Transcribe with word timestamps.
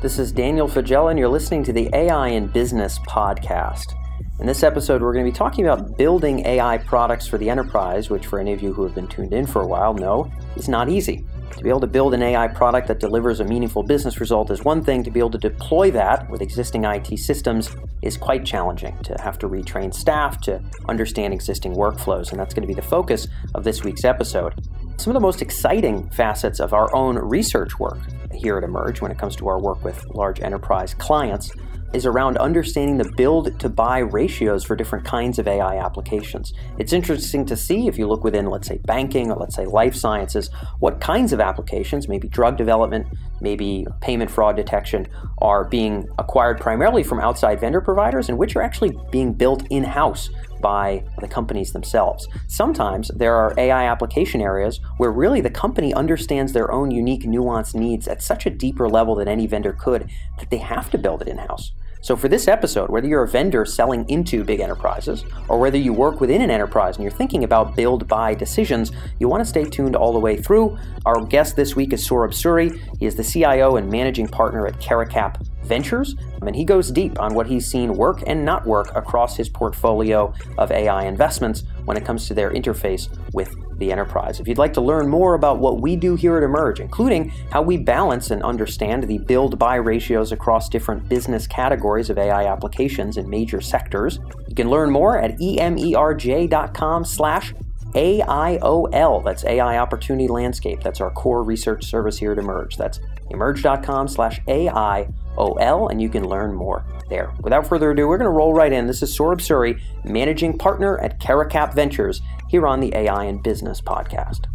This 0.00 0.18
is 0.18 0.32
Daniel 0.32 0.66
Faggella, 0.66 1.10
and 1.10 1.18
you're 1.18 1.28
listening 1.28 1.62
to 1.64 1.74
the 1.74 1.90
AI 1.92 2.28
in 2.28 2.46
Business 2.46 2.98
podcast. 3.00 3.92
In 4.38 4.46
this 4.46 4.62
episode, 4.62 5.02
we're 5.02 5.12
going 5.12 5.26
to 5.26 5.30
be 5.30 5.36
talking 5.36 5.66
about 5.66 5.98
building 5.98 6.40
AI 6.46 6.78
products 6.78 7.26
for 7.26 7.36
the 7.36 7.50
enterprise, 7.50 8.08
which, 8.08 8.24
for 8.24 8.40
any 8.40 8.54
of 8.54 8.62
you 8.62 8.72
who 8.72 8.82
have 8.82 8.94
been 8.94 9.08
tuned 9.08 9.34
in 9.34 9.46
for 9.46 9.60
a 9.60 9.66
while, 9.66 9.92
know 9.92 10.32
is 10.56 10.70
not 10.70 10.88
easy. 10.88 11.26
To 11.54 11.62
be 11.62 11.68
able 11.68 11.80
to 11.80 11.86
build 11.86 12.14
an 12.14 12.22
AI 12.22 12.48
product 12.48 12.88
that 12.88 12.98
delivers 12.98 13.40
a 13.40 13.44
meaningful 13.44 13.82
business 13.82 14.20
result 14.20 14.50
is 14.50 14.64
one 14.64 14.82
thing. 14.82 15.04
To 15.04 15.10
be 15.10 15.20
able 15.20 15.32
to 15.32 15.38
deploy 15.38 15.90
that 15.90 16.30
with 16.30 16.40
existing 16.40 16.84
IT 16.84 17.18
systems 17.18 17.68
is 18.00 18.16
quite 18.16 18.46
challenging. 18.46 18.96
To 19.02 19.14
have 19.20 19.38
to 19.40 19.50
retrain 19.50 19.92
staff 19.92 20.40
to 20.44 20.62
understand 20.88 21.34
existing 21.34 21.74
workflows, 21.74 22.30
and 22.30 22.40
that's 22.40 22.54
going 22.54 22.62
to 22.62 22.68
be 22.68 22.72
the 22.72 22.80
focus 22.80 23.28
of 23.54 23.64
this 23.64 23.84
week's 23.84 24.06
episode. 24.06 24.54
Some 24.96 25.10
of 25.10 25.14
the 25.14 25.20
most 25.20 25.42
exciting 25.42 26.08
facets 26.08 26.58
of 26.58 26.72
our 26.72 26.94
own 26.96 27.18
research 27.18 27.78
work 27.78 27.98
here 28.32 28.58
at 28.58 28.64
Emerj 28.64 29.00
when 29.00 29.10
it 29.10 29.18
comes 29.18 29.36
to 29.36 29.48
our 29.48 29.60
work 29.60 29.82
with 29.84 30.04
large 30.14 30.40
enterprise 30.40 30.94
clients 30.94 31.50
is 31.92 32.06
around 32.06 32.38
understanding 32.38 32.98
the 32.98 33.12
build 33.16 33.58
to 33.58 33.68
buy 33.68 33.98
ratios 33.98 34.64
for 34.64 34.76
different 34.76 35.04
kinds 35.04 35.38
of 35.38 35.48
AI 35.48 35.76
applications. 35.78 36.52
It's 36.78 36.92
interesting 36.92 37.44
to 37.46 37.56
see 37.56 37.88
if 37.88 37.98
you 37.98 38.06
look 38.06 38.22
within, 38.22 38.46
let's 38.46 38.68
say, 38.68 38.78
banking 38.78 39.30
or 39.30 39.36
let's 39.36 39.56
say 39.56 39.66
life 39.66 39.94
sciences, 39.94 40.50
what 40.78 41.00
kinds 41.00 41.32
of 41.32 41.40
applications, 41.40 42.08
maybe 42.08 42.28
drug 42.28 42.56
development, 42.56 43.06
maybe 43.40 43.86
payment 44.00 44.30
fraud 44.30 44.56
detection, 44.56 45.08
are 45.38 45.64
being 45.64 46.06
acquired 46.18 46.60
primarily 46.60 47.02
from 47.02 47.18
outside 47.18 47.60
vendor 47.60 47.80
providers 47.80 48.28
and 48.28 48.38
which 48.38 48.54
are 48.54 48.62
actually 48.62 48.96
being 49.10 49.32
built 49.32 49.66
in 49.70 49.82
house 49.82 50.30
by 50.60 51.04
the 51.20 51.28
companies 51.28 51.72
themselves. 51.72 52.28
Sometimes 52.48 53.08
there 53.08 53.34
are 53.34 53.54
AI 53.58 53.84
application 53.84 54.40
areas 54.40 54.80
where 54.98 55.10
really 55.10 55.40
the 55.40 55.50
company 55.50 55.92
understands 55.94 56.52
their 56.52 56.70
own 56.70 56.90
unique 56.90 57.24
nuanced 57.24 57.74
needs 57.74 58.08
at 58.08 58.22
such 58.22 58.46
a 58.46 58.50
deeper 58.50 58.88
level 58.88 59.14
than 59.14 59.28
any 59.28 59.46
vendor 59.46 59.72
could 59.72 60.10
that 60.38 60.50
they 60.50 60.58
have 60.58 60.90
to 60.90 60.98
build 60.98 61.22
it 61.22 61.28
in 61.28 61.38
house. 61.38 61.72
So, 62.02 62.16
for 62.16 62.28
this 62.28 62.48
episode, 62.48 62.88
whether 62.88 63.06
you're 63.06 63.24
a 63.24 63.28
vendor 63.28 63.66
selling 63.66 64.08
into 64.08 64.42
big 64.42 64.60
enterprises 64.60 65.24
or 65.48 65.58
whether 65.58 65.76
you 65.76 65.92
work 65.92 66.20
within 66.20 66.40
an 66.40 66.50
enterprise 66.50 66.96
and 66.96 67.02
you're 67.02 67.12
thinking 67.12 67.44
about 67.44 67.76
build 67.76 68.08
buy 68.08 68.34
decisions, 68.34 68.90
you 69.18 69.28
want 69.28 69.42
to 69.42 69.44
stay 69.44 69.64
tuned 69.64 69.94
all 69.94 70.12
the 70.12 70.18
way 70.18 70.36
through. 70.40 70.78
Our 71.04 71.24
guest 71.26 71.56
this 71.56 71.76
week 71.76 71.92
is 71.92 72.06
Saurabh 72.06 72.30
Suri. 72.30 72.80
He 72.98 73.04
is 73.04 73.16
the 73.16 73.24
CIO 73.24 73.76
and 73.76 73.90
managing 73.90 74.28
partner 74.28 74.66
at 74.66 74.80
Caracap 74.80 75.46
Ventures, 75.64 76.16
and 76.40 76.56
he 76.56 76.64
goes 76.64 76.90
deep 76.90 77.20
on 77.20 77.34
what 77.34 77.46
he's 77.46 77.70
seen 77.70 77.94
work 77.94 78.22
and 78.26 78.46
not 78.46 78.66
work 78.66 78.96
across 78.96 79.36
his 79.36 79.50
portfolio 79.50 80.32
of 80.56 80.72
AI 80.72 81.04
investments 81.04 81.64
when 81.84 81.98
it 81.98 82.04
comes 82.04 82.26
to 82.28 82.34
their 82.34 82.50
interface 82.50 83.08
with 83.34 83.54
the 83.80 83.90
enterprise. 83.90 84.38
If 84.38 84.46
you'd 84.46 84.58
like 84.58 84.74
to 84.74 84.80
learn 84.80 85.08
more 85.08 85.34
about 85.34 85.58
what 85.58 85.80
we 85.80 85.96
do 85.96 86.14
here 86.14 86.36
at 86.36 86.44
Emerj, 86.44 86.78
including 86.78 87.30
how 87.50 87.62
we 87.62 87.76
balance 87.76 88.30
and 88.30 88.42
understand 88.44 89.04
the 89.04 89.18
build 89.18 89.58
buy 89.58 89.74
ratios 89.74 90.30
across 90.30 90.68
different 90.68 91.08
business 91.08 91.48
categories 91.48 92.08
of 92.10 92.18
AI 92.18 92.46
applications 92.46 93.16
in 93.16 93.28
major 93.28 93.60
sectors, 93.60 94.20
you 94.46 94.54
can 94.54 94.70
learn 94.70 94.90
more 94.90 95.18
at 95.18 95.36
emerj.com 95.38 97.04
slash 97.04 97.52
AIOL. 97.94 99.24
That's 99.24 99.44
AI 99.44 99.78
Opportunity 99.78 100.28
Landscape. 100.28 100.80
That's 100.82 101.00
our 101.00 101.10
core 101.10 101.42
research 101.42 101.84
service 101.84 102.18
here 102.18 102.32
at 102.32 102.38
Emerj. 102.38 102.76
That's 102.76 103.00
emerj.com 103.30 104.06
slash 104.06 104.40
AIOL, 104.46 105.90
and 105.90 106.00
you 106.00 106.08
can 106.08 106.28
learn 106.28 106.54
more 106.54 106.84
there. 107.10 107.34
Without 107.42 107.66
further 107.66 107.90
ado, 107.90 108.08
we're 108.08 108.16
going 108.16 108.30
to 108.30 108.36
roll 108.36 108.54
right 108.54 108.72
in. 108.72 108.86
This 108.86 109.02
is 109.02 109.16
Saurabh 109.16 109.40
Suri, 109.40 109.80
managing 110.04 110.56
partner 110.56 110.98
at 111.00 111.20
Caracap 111.20 111.74
Ventures, 111.74 112.22
here 112.48 112.66
on 112.66 112.80
the 112.80 112.94
AI 112.96 113.24
and 113.24 113.42
Business 113.42 113.80
podcast. 113.80 114.46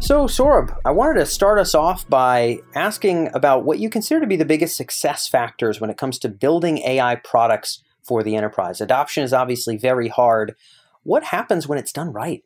So, 0.00 0.24
Saurabh, 0.26 0.74
I 0.86 0.90
wanted 0.90 1.20
to 1.20 1.26
start 1.26 1.58
us 1.58 1.74
off 1.74 2.08
by 2.08 2.60
asking 2.74 3.28
about 3.34 3.64
what 3.64 3.78
you 3.78 3.90
consider 3.90 4.20
to 4.20 4.26
be 4.26 4.36
the 4.36 4.46
biggest 4.46 4.74
success 4.74 5.28
factors 5.28 5.82
when 5.82 5.90
it 5.90 5.98
comes 5.98 6.18
to 6.20 6.30
building 6.30 6.78
AI 6.78 7.16
products 7.16 7.82
for 8.02 8.22
the 8.22 8.34
enterprise. 8.34 8.80
Adoption 8.80 9.22
is 9.22 9.34
obviously 9.34 9.76
very 9.76 10.08
hard. 10.08 10.54
What 11.02 11.24
happens 11.24 11.68
when 11.68 11.78
it's 11.78 11.92
done 11.92 12.10
right? 12.10 12.42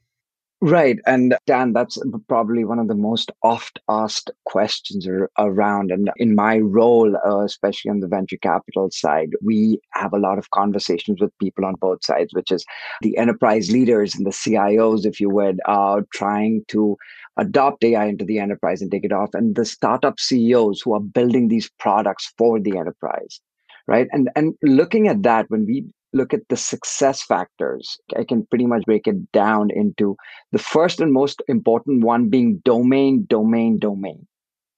Right. 0.65 1.00
And 1.06 1.34
Dan, 1.45 1.73
that's 1.73 1.99
probably 2.28 2.65
one 2.65 2.78
of 2.78 2.87
the 2.87 2.95
most 2.95 3.33
oft 3.43 3.81
asked 3.89 4.31
questions 4.45 5.09
around. 5.37 5.91
And 5.91 6.09
in 6.19 6.37
my 6.37 6.59
role, 6.59 7.17
uh, 7.17 7.41
especially 7.41 7.91
on 7.91 7.99
the 7.99 8.06
venture 8.06 8.37
capital 8.37 8.89
side, 8.93 9.31
we 9.43 9.81
have 9.95 10.12
a 10.12 10.21
lot 10.21 10.39
of 10.39 10.50
conversations 10.50 11.21
with 11.21 11.37
people 11.41 11.65
on 11.65 11.75
both 11.81 12.05
sides, 12.05 12.33
which 12.33 12.53
is 12.53 12.65
the 13.00 13.17
enterprise 13.19 13.73
leaders 13.73 14.15
and 14.15 14.25
the 14.25 14.31
CIOs, 14.31 15.05
if 15.05 15.19
you 15.19 15.31
would, 15.31 15.59
are 15.67 16.03
trying 16.15 16.62
to 16.69 16.97
adopt 17.37 17.83
AI 17.83 18.05
into 18.06 18.25
the 18.25 18.39
enterprise 18.39 18.81
and 18.81 18.93
take 18.93 19.05
it 19.05 19.12
off, 19.12 19.31
and 19.34 19.56
the 19.56 19.65
startup 19.65 20.21
CEOs 20.21 20.81
who 20.81 20.94
are 20.94 21.00
building 21.00 21.49
these 21.49 21.69
products 21.81 22.33
for 22.39 22.61
the 22.61 22.79
enterprise. 22.79 23.41
Right. 23.89 24.06
And 24.12 24.31
and 24.37 24.55
looking 24.62 25.09
at 25.09 25.25
that, 25.25 25.47
when 25.49 25.67
we 25.67 25.87
look 26.12 26.34
at 26.34 26.49
the 26.49 26.56
success 26.56 27.23
factors, 27.23 27.99
I 28.17 28.25
can 28.25 28.47
pretty 28.47 28.67
much 28.67 28.84
break 28.84 29.06
it 29.06 29.33
down 29.33 29.71
into 29.71 30.17
the 30.53 30.59
first 30.59 31.00
and 31.00 31.12
most 31.12 31.43
important 31.49 32.05
one 32.05 32.28
being 32.28 32.61
domain, 32.65 33.27
domain, 33.28 33.78
domain. 33.78 34.27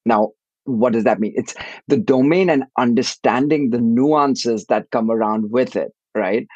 Now, 0.06 0.30
what 0.64 0.92
does 0.92 1.04
that 1.04 1.20
mean? 1.20 1.32
It's 1.36 1.54
the 1.88 1.96
domain 1.96 2.48
and 2.48 2.64
understanding 2.78 3.70
the 3.70 3.80
nuances 3.80 4.66
that 4.66 4.90
come 4.90 5.10
around 5.10 5.50
with 5.50 5.76
it, 5.76 5.92
right? 6.14 6.46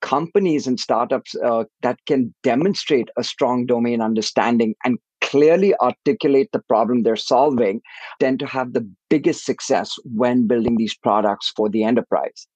Companies 0.00 0.66
and 0.66 0.78
startups 0.78 1.34
uh, 1.44 1.64
that 1.82 1.98
can 2.06 2.34
demonstrate 2.42 3.08
a 3.16 3.24
strong 3.24 3.66
domain 3.66 4.00
understanding 4.00 4.74
and 4.84 4.98
clearly 5.20 5.74
articulate 5.80 6.48
the 6.52 6.62
problem 6.68 7.02
they're 7.02 7.16
solving 7.16 7.80
tend 8.20 8.38
to 8.38 8.46
have 8.46 8.72
the 8.72 8.88
biggest 9.10 9.44
success 9.44 9.92
when 10.04 10.46
building 10.46 10.76
these 10.76 10.96
products 10.96 11.52
for 11.56 11.68
the 11.68 11.82
enterprise. 11.82 12.46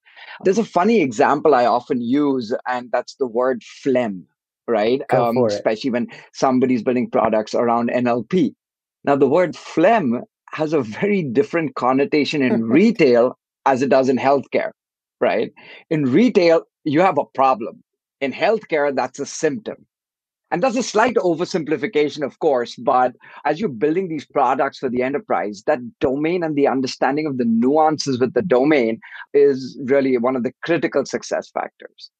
There's 0.44 0.58
a 0.58 0.64
funny 0.64 1.00
example 1.00 1.54
I 1.54 1.66
often 1.66 2.00
use, 2.00 2.54
and 2.66 2.90
that's 2.92 3.14
the 3.16 3.26
word 3.26 3.62
phlegm, 3.62 4.26
right? 4.66 5.02
Um, 5.12 5.44
especially 5.46 5.90
when 5.90 6.08
somebody's 6.32 6.82
building 6.82 7.10
products 7.10 7.54
around 7.54 7.90
NLP. 7.90 8.54
Now, 9.04 9.16
the 9.16 9.28
word 9.28 9.56
phlegm 9.56 10.22
has 10.52 10.72
a 10.72 10.80
very 10.80 11.22
different 11.22 11.74
connotation 11.74 12.42
in 12.42 12.64
retail 12.68 13.38
as 13.66 13.82
it 13.82 13.88
does 13.88 14.08
in 14.08 14.18
healthcare, 14.18 14.70
right? 15.20 15.52
In 15.90 16.04
retail, 16.04 16.64
you 16.84 17.00
have 17.00 17.18
a 17.18 17.24
problem. 17.24 17.82
In 18.20 18.32
healthcare, 18.32 18.94
that's 18.94 19.18
a 19.18 19.26
symptom. 19.26 19.86
And 20.52 20.62
that's 20.62 20.76
a 20.76 20.82
slight 20.82 21.14
oversimplification, 21.14 22.22
of 22.22 22.38
course, 22.38 22.76
but 22.76 23.14
as 23.46 23.58
you're 23.58 23.70
building 23.70 24.08
these 24.08 24.26
products 24.26 24.78
for 24.78 24.90
the 24.90 25.02
enterprise, 25.02 25.62
that 25.66 25.78
domain 25.98 26.44
and 26.44 26.54
the 26.54 26.68
understanding 26.68 27.24
of 27.26 27.38
the 27.38 27.46
nuances 27.46 28.20
with 28.20 28.34
the 28.34 28.42
domain 28.42 29.00
is 29.32 29.80
really 29.84 30.18
one 30.18 30.36
of 30.36 30.42
the 30.42 30.52
critical 30.62 31.06
success 31.06 31.48
factors. 31.48 32.10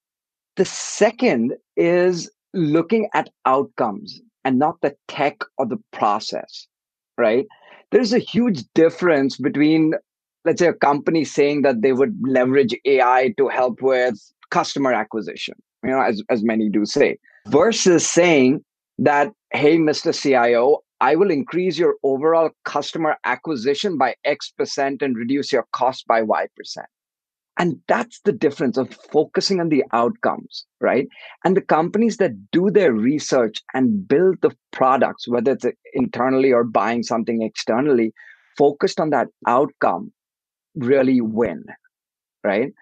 The 0.57 0.65
second 0.65 1.53
is 1.77 2.31
looking 2.55 3.11
at 3.13 3.29
outcomes 3.45 4.23
and 4.47 4.59
not 4.59 4.81
the 4.81 4.97
tech 5.09 5.43
or 5.59 5.67
the 5.67 5.79
process, 5.93 6.67
right? 7.19 7.47
There's 7.91 8.15
a 8.15 8.19
huge 8.19 8.65
difference 8.75 9.37
between, 9.37 9.93
let's 10.47 10.59
say, 10.59 10.69
a 10.69 10.73
company 10.73 11.27
saying 11.27 11.63
that 11.63 11.83
they 11.83 11.93
would 11.93 12.17
leverage 12.23 12.75
AI 12.87 13.35
to 13.37 13.49
help 13.49 13.83
with 13.83 14.19
customer 14.51 14.95
acquisition, 14.95 15.55
you 15.85 15.91
know, 15.91 16.01
as, 16.01 16.23
as 16.31 16.43
many 16.43 16.71
do 16.71 16.87
say 16.87 17.19
versus 17.49 18.09
saying 18.09 18.65
that, 18.99 19.33
hey, 19.53 19.79
Mr. 19.79 20.15
CIO, 20.19 20.81
I 21.01 21.17
will 21.17 21.31
increase 21.31 21.79
your 21.79 21.97
overall 22.05 22.51
customer 22.65 23.17
acquisition 23.25 23.99
by 23.99 24.15
X 24.25 24.53
percent 24.57 25.03
and 25.03 25.17
reduce 25.17 25.53
your 25.53 25.67
cost 25.73 26.07
by 26.07 26.23
Y 26.23 26.47
percent. 26.57 26.87
And 27.59 27.81
that's 27.87 28.21
the 28.25 28.33
difference 28.33 28.79
of 28.79 28.95
focusing 29.13 29.61
on 29.61 29.69
the 29.69 29.85
outcomes, 29.93 30.65
right? 30.81 31.07
And 31.45 31.57
the 31.57 31.61
companies 31.61 32.17
that 32.17 32.51
do 32.51 32.71
their 32.71 32.93
research 32.93 33.61
and 33.75 34.07
build 34.09 34.37
the 34.41 34.57
products, 34.71 35.29
whether 35.29 35.53
it's 35.53 35.67
internally 35.93 36.53
or 36.53 36.65
buying 36.65 37.03
something 37.03 37.43
externally, 37.43 38.15
focused 38.57 39.01
on 39.01 39.11
that 39.11 39.29
outcome 39.47 40.13
really 40.77 41.21
win, 41.21 41.65
right? 42.43 42.73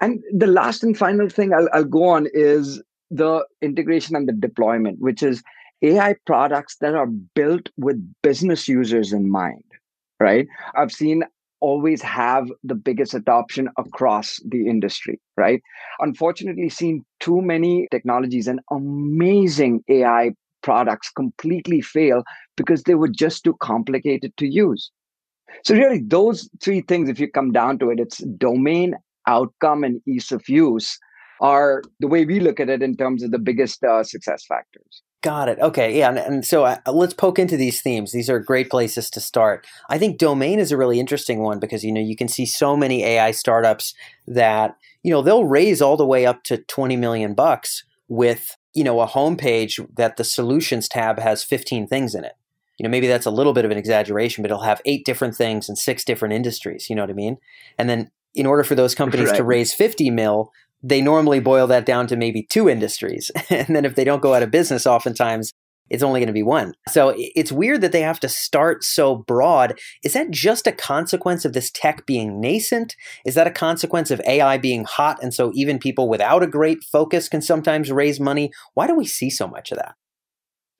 And 0.00 0.22
the 0.32 0.46
last 0.46 0.82
and 0.82 0.96
final 0.96 1.28
thing 1.28 1.52
I'll, 1.52 1.68
I'll 1.72 1.84
go 1.84 2.04
on 2.04 2.26
is 2.32 2.82
the 3.10 3.44
integration 3.62 4.16
and 4.16 4.28
the 4.28 4.32
deployment, 4.32 5.00
which 5.00 5.22
is 5.22 5.42
AI 5.82 6.14
products 6.26 6.76
that 6.80 6.94
are 6.94 7.06
built 7.06 7.68
with 7.76 8.02
business 8.22 8.66
users 8.66 9.12
in 9.12 9.30
mind, 9.30 9.64
right? 10.20 10.46
I've 10.74 10.92
seen 10.92 11.22
always 11.60 12.02
have 12.02 12.50
the 12.64 12.74
biggest 12.74 13.14
adoption 13.14 13.68
across 13.78 14.40
the 14.44 14.68
industry, 14.68 15.20
right? 15.36 15.62
Unfortunately, 16.00 16.68
seen 16.68 17.04
too 17.20 17.40
many 17.40 17.88
technologies 17.90 18.46
and 18.46 18.60
amazing 18.70 19.82
AI 19.88 20.32
products 20.62 21.10
completely 21.10 21.80
fail 21.80 22.24
because 22.56 22.82
they 22.82 22.94
were 22.94 23.08
just 23.08 23.44
too 23.44 23.54
complicated 23.60 24.36
to 24.36 24.46
use. 24.46 24.90
So, 25.64 25.74
really, 25.74 26.00
those 26.00 26.48
three 26.62 26.82
things, 26.82 27.08
if 27.08 27.18
you 27.18 27.30
come 27.30 27.52
down 27.52 27.78
to 27.78 27.90
it, 27.90 28.00
it's 28.00 28.18
domain, 28.18 28.94
outcome, 29.26 29.84
and 29.84 30.02
ease 30.06 30.32
of 30.32 30.48
use 30.48 30.98
are 31.40 31.82
the 32.00 32.08
way 32.08 32.24
we 32.24 32.40
look 32.40 32.60
at 32.60 32.68
it 32.68 32.82
in 32.82 32.96
terms 32.96 33.22
of 33.22 33.30
the 33.30 33.38
biggest 33.38 33.82
uh, 33.84 34.02
success 34.02 34.44
factors. 34.46 35.02
Got 35.22 35.48
it. 35.48 35.58
Okay. 35.58 35.98
Yeah. 35.98 36.10
And, 36.10 36.18
and 36.18 36.46
so 36.46 36.64
uh, 36.64 36.78
let's 36.86 37.14
poke 37.14 37.38
into 37.38 37.56
these 37.56 37.82
themes. 37.82 38.12
These 38.12 38.30
are 38.30 38.38
great 38.38 38.70
places 38.70 39.10
to 39.10 39.20
start. 39.20 39.66
I 39.88 39.98
think 39.98 40.18
domain 40.18 40.60
is 40.60 40.70
a 40.70 40.76
really 40.76 41.00
interesting 41.00 41.40
one 41.40 41.58
because, 41.58 41.84
you 41.84 41.92
know, 41.92 42.00
you 42.00 42.14
can 42.14 42.28
see 42.28 42.46
so 42.46 42.76
many 42.76 43.02
AI 43.02 43.32
startups 43.32 43.94
that, 44.28 44.76
you 45.02 45.10
know, 45.10 45.22
they'll 45.22 45.44
raise 45.44 45.82
all 45.82 45.96
the 45.96 46.06
way 46.06 46.26
up 46.26 46.44
to 46.44 46.58
20 46.58 46.96
million 46.96 47.34
bucks 47.34 47.82
with, 48.08 48.56
you 48.72 48.84
know, 48.84 49.00
a 49.00 49.08
homepage 49.08 49.84
that 49.96 50.16
the 50.16 50.22
solutions 50.22 50.88
tab 50.88 51.18
has 51.18 51.42
15 51.42 51.88
things 51.88 52.14
in 52.14 52.24
it. 52.24 52.34
You 52.78 52.84
know, 52.84 52.90
maybe 52.90 53.08
that's 53.08 53.26
a 53.26 53.30
little 53.30 53.54
bit 53.54 53.64
of 53.64 53.70
an 53.70 53.78
exaggeration, 53.78 54.42
but 54.42 54.50
it'll 54.50 54.62
have 54.62 54.82
eight 54.84 55.04
different 55.04 55.34
things 55.34 55.68
in 55.68 55.76
six 55.76 56.04
different 56.04 56.34
industries. 56.34 56.88
You 56.88 56.94
know 56.94 57.02
what 57.02 57.10
I 57.10 57.14
mean? 57.14 57.38
And 57.78 57.88
then 57.88 58.10
in 58.36 58.46
order 58.46 58.62
for 58.62 58.74
those 58.74 58.94
companies 58.94 59.30
right. 59.30 59.38
to 59.38 59.44
raise 59.44 59.72
50 59.72 60.10
mil, 60.10 60.52
they 60.82 61.00
normally 61.00 61.40
boil 61.40 61.66
that 61.66 61.86
down 61.86 62.06
to 62.08 62.16
maybe 62.16 62.42
two 62.42 62.68
industries. 62.68 63.30
and 63.50 63.74
then 63.74 63.84
if 63.84 63.94
they 63.94 64.04
don't 64.04 64.22
go 64.22 64.34
out 64.34 64.42
of 64.42 64.50
business, 64.50 64.86
oftentimes 64.86 65.52
it's 65.88 66.02
only 66.02 66.20
going 66.20 66.26
to 66.26 66.32
be 66.32 66.42
one. 66.42 66.74
So 66.88 67.14
it's 67.16 67.52
weird 67.52 67.80
that 67.80 67.92
they 67.92 68.02
have 68.02 68.20
to 68.20 68.28
start 68.28 68.82
so 68.82 69.14
broad. 69.14 69.78
Is 70.02 70.14
that 70.14 70.30
just 70.30 70.66
a 70.66 70.72
consequence 70.72 71.44
of 71.44 71.52
this 71.52 71.70
tech 71.70 72.06
being 72.06 72.40
nascent? 72.40 72.96
Is 73.24 73.34
that 73.34 73.46
a 73.46 73.52
consequence 73.52 74.10
of 74.10 74.20
AI 74.26 74.58
being 74.58 74.84
hot? 74.84 75.22
And 75.22 75.32
so 75.32 75.52
even 75.54 75.78
people 75.78 76.08
without 76.08 76.42
a 76.42 76.48
great 76.48 76.82
focus 76.82 77.28
can 77.28 77.40
sometimes 77.40 77.92
raise 77.92 78.18
money? 78.18 78.50
Why 78.74 78.86
do 78.86 78.96
we 78.96 79.06
see 79.06 79.30
so 79.30 79.46
much 79.46 79.70
of 79.70 79.78
that? 79.78 79.94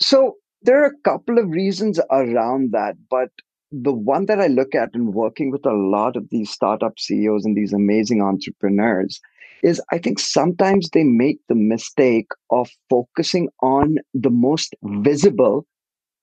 So 0.01 0.35
there 0.63 0.83
are 0.83 0.87
a 0.87 1.01
couple 1.05 1.39
of 1.39 1.51
reasons 1.51 2.01
around 2.11 2.73
that. 2.73 2.97
But 3.09 3.29
the 3.71 3.93
one 3.93 4.27
that 4.27 4.41
I 4.41 4.49
look 4.49 4.75
at 4.75 4.91
in 4.95 5.13
working 5.13 5.51
with 5.51 5.65
a 5.67 5.73
lot 5.73 6.17
of 6.17 6.29
these 6.31 6.51
startup 6.51 6.99
CEOs 6.99 7.45
and 7.45 7.57
these 7.57 7.73
amazing 7.73 8.23
entrepreneurs 8.23 9.21
is 9.63 9.81
I 9.93 9.99
think 9.99 10.19
sometimes 10.19 10.91
they 10.91 11.05
make 11.05 11.39
the 11.49 11.55
mistake 11.55 12.29
of 12.51 12.69
focusing 12.91 13.49
on 13.63 13.97
the 14.15 14.31
most 14.31 14.75
visible 14.83 15.67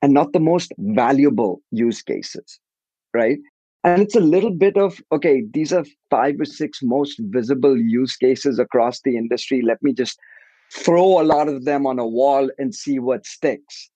and 0.01 0.13
not 0.13 0.33
the 0.33 0.39
most 0.39 0.71
valuable 0.77 1.61
use 1.71 2.01
cases, 2.01 2.59
right? 3.13 3.37
And 3.83 4.01
it's 4.01 4.15
a 4.15 4.21
little 4.21 4.51
bit 4.51 4.77
of, 4.77 5.01
okay, 5.11 5.43
these 5.53 5.73
are 5.73 5.85
five 6.09 6.39
or 6.39 6.45
six 6.45 6.79
most 6.81 7.19
visible 7.19 7.77
use 7.77 8.15
cases 8.15 8.59
across 8.59 9.01
the 9.01 9.17
industry. 9.17 9.61
Let 9.61 9.81
me 9.83 9.93
just 9.93 10.17
throw 10.71 11.21
a 11.21 11.23
lot 11.23 11.47
of 11.47 11.65
them 11.65 11.85
on 11.85 11.99
a 11.99 12.07
wall 12.07 12.49
and 12.57 12.73
see 12.73 12.99
what 12.99 13.25
sticks. 13.25 13.89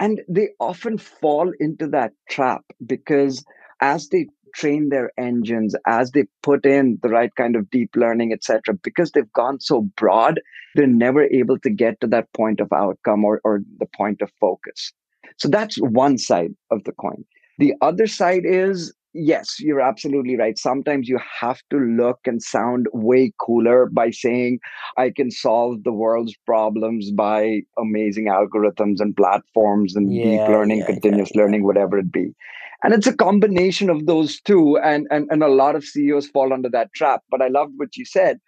And 0.00 0.20
they 0.28 0.50
often 0.60 0.98
fall 0.98 1.52
into 1.60 1.86
that 1.88 2.12
trap 2.28 2.62
because 2.86 3.44
as 3.80 4.08
they 4.08 4.26
train 4.56 4.88
their 4.88 5.10
engines 5.18 5.74
as 5.86 6.10
they 6.12 6.24
put 6.42 6.64
in 6.64 6.98
the 7.02 7.08
right 7.08 7.34
kind 7.36 7.56
of 7.56 7.68
deep 7.70 7.90
learning 7.94 8.32
etc 8.32 8.74
because 8.82 9.10
they've 9.12 9.32
gone 9.32 9.60
so 9.60 9.82
broad 9.96 10.40
they're 10.76 10.86
never 10.86 11.24
able 11.24 11.58
to 11.60 11.70
get 11.70 12.00
to 12.00 12.06
that 12.08 12.32
point 12.34 12.60
of 12.60 12.72
outcome 12.72 13.24
or, 13.24 13.40
or 13.44 13.60
the 13.78 13.86
point 13.96 14.20
of 14.20 14.30
focus. 14.40 14.92
So 15.38 15.48
that's 15.48 15.76
one 15.76 16.18
side 16.18 16.54
of 16.70 16.84
the 16.84 16.92
coin. 16.92 17.24
The 17.58 17.74
other 17.80 18.06
side 18.06 18.42
is 18.44 18.94
yes 19.14 19.56
you're 19.58 19.80
absolutely 19.80 20.36
right. 20.36 20.58
Sometimes 20.58 21.08
you 21.08 21.18
have 21.40 21.60
to 21.70 21.78
look 21.78 22.20
and 22.26 22.42
sound 22.42 22.86
way 22.92 23.32
cooler 23.40 23.86
by 23.86 24.10
saying 24.10 24.58
i 24.98 25.10
can 25.10 25.30
solve 25.30 25.82
the 25.84 25.92
world's 25.92 26.36
problems 26.44 27.10
by 27.10 27.60
amazing 27.78 28.26
algorithms 28.26 29.00
and 29.00 29.16
platforms 29.16 29.96
and 29.96 30.12
yeah, 30.12 30.24
deep 30.24 30.48
learning 30.48 30.80
yeah, 30.80 30.86
continuous 30.86 31.34
learning 31.34 31.64
whatever 31.64 31.98
it 31.98 32.12
be 32.12 32.34
and 32.82 32.94
it's 32.94 33.06
a 33.06 33.16
combination 33.16 33.90
of 33.90 34.06
those 34.06 34.40
two 34.42 34.78
and, 34.78 35.06
and 35.10 35.28
and 35.30 35.42
a 35.42 35.48
lot 35.48 35.76
of 35.76 35.84
ceos 35.84 36.28
fall 36.28 36.52
under 36.52 36.68
that 36.70 36.92
trap. 36.94 37.22
But 37.30 37.42
i 37.42 37.48
loved 37.48 37.74
what 37.76 37.96
you 37.96 38.04
said 38.04 38.38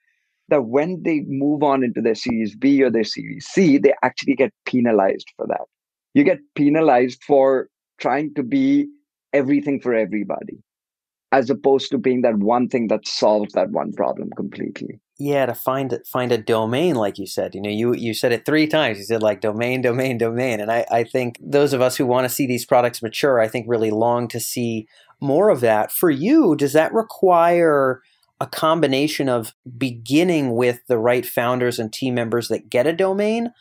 that 0.49 0.65
when 0.67 1.03
they 1.03 1.23
move 1.27 1.63
on 1.63 1.85
into 1.85 2.01
their 2.01 2.15
series 2.15 2.57
b 2.57 2.83
or 2.83 2.91
their 2.91 3.05
series 3.05 3.47
c 3.47 3.79
they 3.79 3.95
actually 4.03 4.35
get 4.35 4.53
penalized 4.67 5.31
for 5.37 5.47
that. 5.49 5.67
You 6.15 6.25
get 6.25 6.41
penalized 6.57 7.23
for 7.27 7.69
trying 8.01 8.35
to 8.35 8.43
be 8.43 8.89
everything 9.33 9.81
for 9.81 9.95
everybody 9.95 10.59
as 11.31 11.51
opposed 11.51 11.91
to 11.91 11.99
being 11.99 12.23
that 12.23 12.39
one 12.39 12.69
thing 12.69 12.89
that 12.89 13.07
solves 13.07 13.53
that 13.53 13.71
one 13.71 13.93
problem 13.93 14.31
completely. 14.37 15.01
Yeah 15.19 15.47
to 15.47 15.55
find 15.55 15.99
find 16.07 16.33
a 16.33 16.39
domain 16.39 16.95
like 16.95 17.19
you 17.19 17.27
said 17.27 17.55
you 17.55 17.61
know 17.61 17.71
you 17.71 17.95
you 17.95 18.15
said 18.15 18.33
it 18.33 18.47
three 18.47 18.67
times. 18.67 18.99
You 18.99 19.05
said 19.05 19.23
like 19.23 19.41
domain 19.41 19.83
domain 19.83 20.19
domain. 20.19 20.61
And 20.61 20.71
i 20.71 20.87
i 20.91 21.05
think 21.05 21.39
those 21.41 21.73
of 21.73 21.81
us 21.81 21.97
who 21.97 22.07
want 22.07 22.25
to 22.25 22.35
see 22.35 22.47
these 22.47 22.65
products 22.65 23.03
mature 23.03 23.41
i 23.41 23.49
think 23.49 23.67
really 23.69 23.91
long 23.91 24.29
to 24.29 24.41
see 24.41 24.87
more 25.21 25.49
of 25.51 25.61
that. 25.61 25.93
For 25.93 26.11
you 26.11 26.57
does 26.57 26.73
that 26.73 26.95
require 26.95 28.03
a 28.41 28.47
combination 28.47 29.29
of 29.29 29.55
beginning 29.77 30.55
with 30.55 30.87
the 30.87 30.99
right 30.99 31.27
founders 31.27 31.79
and 31.79 31.93
team 31.93 32.15
members 32.15 32.49
that 32.49 32.71
get 32.71 32.87
a 32.87 32.93
domain? 32.93 33.53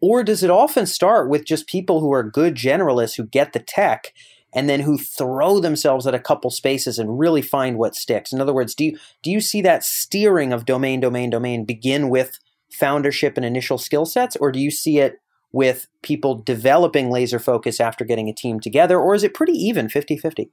Or 0.00 0.22
does 0.22 0.42
it 0.42 0.50
often 0.50 0.84
start 0.86 1.30
with 1.30 1.46
just 1.46 1.66
people 1.66 2.00
who 2.00 2.12
are 2.12 2.22
good 2.22 2.54
generalists 2.54 3.16
who 3.16 3.24
get 3.24 3.54
the 3.54 3.60
tech 3.60 4.12
and 4.56 4.70
then 4.70 4.80
who 4.80 4.96
throw 4.96 5.60
themselves 5.60 6.06
at 6.06 6.14
a 6.14 6.18
couple 6.18 6.50
spaces 6.50 6.98
and 6.98 7.18
really 7.18 7.42
find 7.42 7.76
what 7.76 7.94
sticks. 7.94 8.32
In 8.32 8.40
other 8.40 8.54
words, 8.54 8.74
do 8.74 8.86
you 8.86 8.98
do 9.22 9.30
you 9.30 9.40
see 9.40 9.60
that 9.60 9.84
steering 9.84 10.52
of 10.52 10.64
domain, 10.64 10.98
domain, 10.98 11.28
domain 11.28 11.66
begin 11.66 12.08
with 12.08 12.38
foundership 12.72 13.36
and 13.36 13.44
initial 13.44 13.76
skill 13.76 14.06
sets, 14.06 14.34
or 14.36 14.50
do 14.50 14.58
you 14.58 14.70
see 14.70 14.98
it 14.98 15.20
with 15.52 15.86
people 16.02 16.34
developing 16.34 17.10
laser 17.10 17.38
focus 17.38 17.80
after 17.80 18.04
getting 18.04 18.28
a 18.28 18.34
team 18.34 18.58
together, 18.58 18.98
or 18.98 19.14
is 19.14 19.22
it 19.22 19.34
pretty 19.34 19.52
even 19.52 19.88
50-50? 19.88 20.48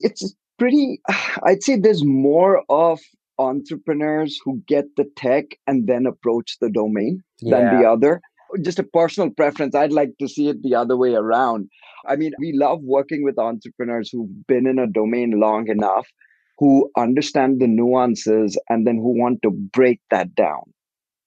It's 0.00 0.34
pretty 0.58 1.00
I'd 1.44 1.62
say 1.62 1.76
there's 1.76 2.04
more 2.04 2.64
of 2.70 2.98
entrepreneurs 3.38 4.40
who 4.42 4.62
get 4.66 4.96
the 4.96 5.04
tech 5.16 5.44
and 5.66 5.86
then 5.86 6.06
approach 6.06 6.56
the 6.60 6.70
domain 6.70 7.22
yeah. 7.40 7.56
than 7.56 7.78
the 7.78 7.88
other 7.88 8.22
just 8.62 8.78
a 8.78 8.84
personal 8.84 9.30
preference. 9.30 9.74
I'd 9.74 9.92
like 9.92 10.16
to 10.18 10.28
see 10.28 10.48
it 10.48 10.62
the 10.62 10.74
other 10.74 10.96
way 10.96 11.14
around. 11.14 11.68
I 12.06 12.16
mean, 12.16 12.32
we 12.38 12.52
love 12.52 12.80
working 12.82 13.22
with 13.24 13.38
entrepreneurs 13.38 14.10
who've 14.10 14.46
been 14.46 14.66
in 14.66 14.78
a 14.78 14.86
domain 14.86 15.38
long 15.38 15.68
enough, 15.68 16.06
who 16.58 16.90
understand 16.96 17.60
the 17.60 17.66
nuances, 17.66 18.58
and 18.68 18.86
then 18.86 18.96
who 18.96 19.18
want 19.18 19.42
to 19.42 19.50
break 19.50 20.00
that 20.10 20.34
down. 20.34 20.62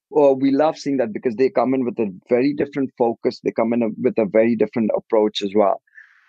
Well, 0.10 0.36
we 0.36 0.52
love 0.52 0.78
seeing 0.78 0.98
that 0.98 1.14
because 1.14 1.36
they 1.36 1.50
come 1.50 1.74
in 1.74 1.86
with 1.86 1.98
a 2.00 2.14
very 2.28 2.54
different 2.54 2.92
focus. 2.98 3.40
They 3.44 3.52
come 3.52 3.72
in 3.72 3.82
a, 3.82 3.90
with 4.02 4.18
a 4.18 4.26
very 4.26 4.56
different 4.58 4.92
approach 4.96 5.42
as 5.42 5.54
well. 5.56 5.82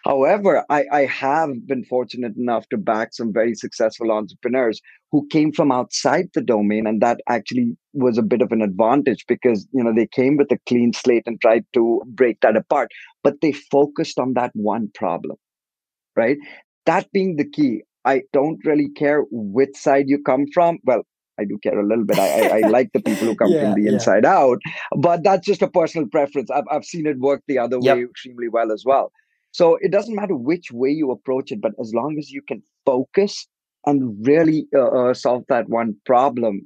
However, 0.04 0.64
I, 0.69 0.84
I 0.93 1.04
have 1.06 1.66
been 1.66 1.84
fortunate 1.84 2.37
enough 2.37 2.69
to 2.70 2.76
back 2.76 3.14
some 3.14 3.32
very 3.32 3.54
successful 3.54 4.10
entrepreneurs 4.10 4.81
who 5.12 5.26
came 5.31 5.53
from 5.53 5.70
outside 5.70 6.29
the 6.34 6.41
domain, 6.41 6.86
and 6.86 7.00
that 7.00 7.20
actually 7.29 7.76
was 7.93 8.19
a 8.19 8.22
bit 8.22 8.43
of 8.43 8.50
an 8.50 8.62
advantage 8.62 9.24
because 9.29 9.67
you 9.72 9.84
know 9.84 9.93
they 9.94 10.06
came 10.06 10.36
with 10.36 10.50
a 10.50 10.58
clean 10.67 10.93
slate 10.93 11.22
and 11.26 11.41
tried 11.41 11.65
to 11.74 12.03
break 12.06 12.41
that 12.41 12.56
apart, 12.56 12.91
but 13.22 13.41
they 13.41 13.53
focused 13.53 14.19
on 14.19 14.34
that 14.34 14.50
one 14.55 14.91
problem, 14.94 15.36
right? 16.17 16.38
That 16.86 17.10
being 17.12 17.36
the 17.36 17.48
key. 17.48 17.82
I 18.05 18.22
don't 18.32 18.58
really 18.65 18.88
care 18.88 19.22
which 19.31 19.76
side 19.76 20.06
you 20.08 20.20
come 20.24 20.46
from. 20.53 20.79
Well, 20.82 21.03
I 21.38 21.44
do 21.44 21.56
care 21.62 21.79
a 21.79 21.86
little 21.86 22.05
bit. 22.05 22.19
I, 22.19 22.48
I, 22.48 22.56
I 22.65 22.69
like 22.69 22.91
the 22.93 23.00
people 23.00 23.29
who 23.29 23.36
come 23.43 23.53
yeah, 23.53 23.60
from 23.60 23.81
the 23.81 23.86
yeah. 23.86 23.93
inside 23.93 24.24
out, 24.24 24.58
but 24.96 25.22
that's 25.22 25.46
just 25.46 25.62
a 25.62 25.69
personal 25.69 26.08
preference. 26.08 26.50
I've, 26.50 26.65
I've 26.70 26.84
seen 26.84 27.06
it 27.06 27.20
work 27.20 27.43
the 27.46 27.58
other 27.58 27.79
yep. 27.81 27.96
way 27.96 28.03
extremely 28.03 28.48
well 28.48 28.72
as 28.72 28.82
well. 28.84 29.12
So 29.52 29.78
it 29.80 29.92
doesn't 29.92 30.14
matter 30.14 30.34
which 30.34 30.72
way 30.72 30.90
you 30.90 31.10
approach 31.10 31.52
it, 31.52 31.60
but 31.60 31.72
as 31.80 31.92
long 31.94 32.16
as 32.18 32.30
you 32.30 32.42
can 32.42 32.62
focus 32.84 33.46
and 33.86 34.26
really 34.26 34.66
uh, 34.74 34.88
uh, 34.88 35.14
solve 35.14 35.44
that 35.48 35.68
one 35.68 35.96
problem 36.06 36.62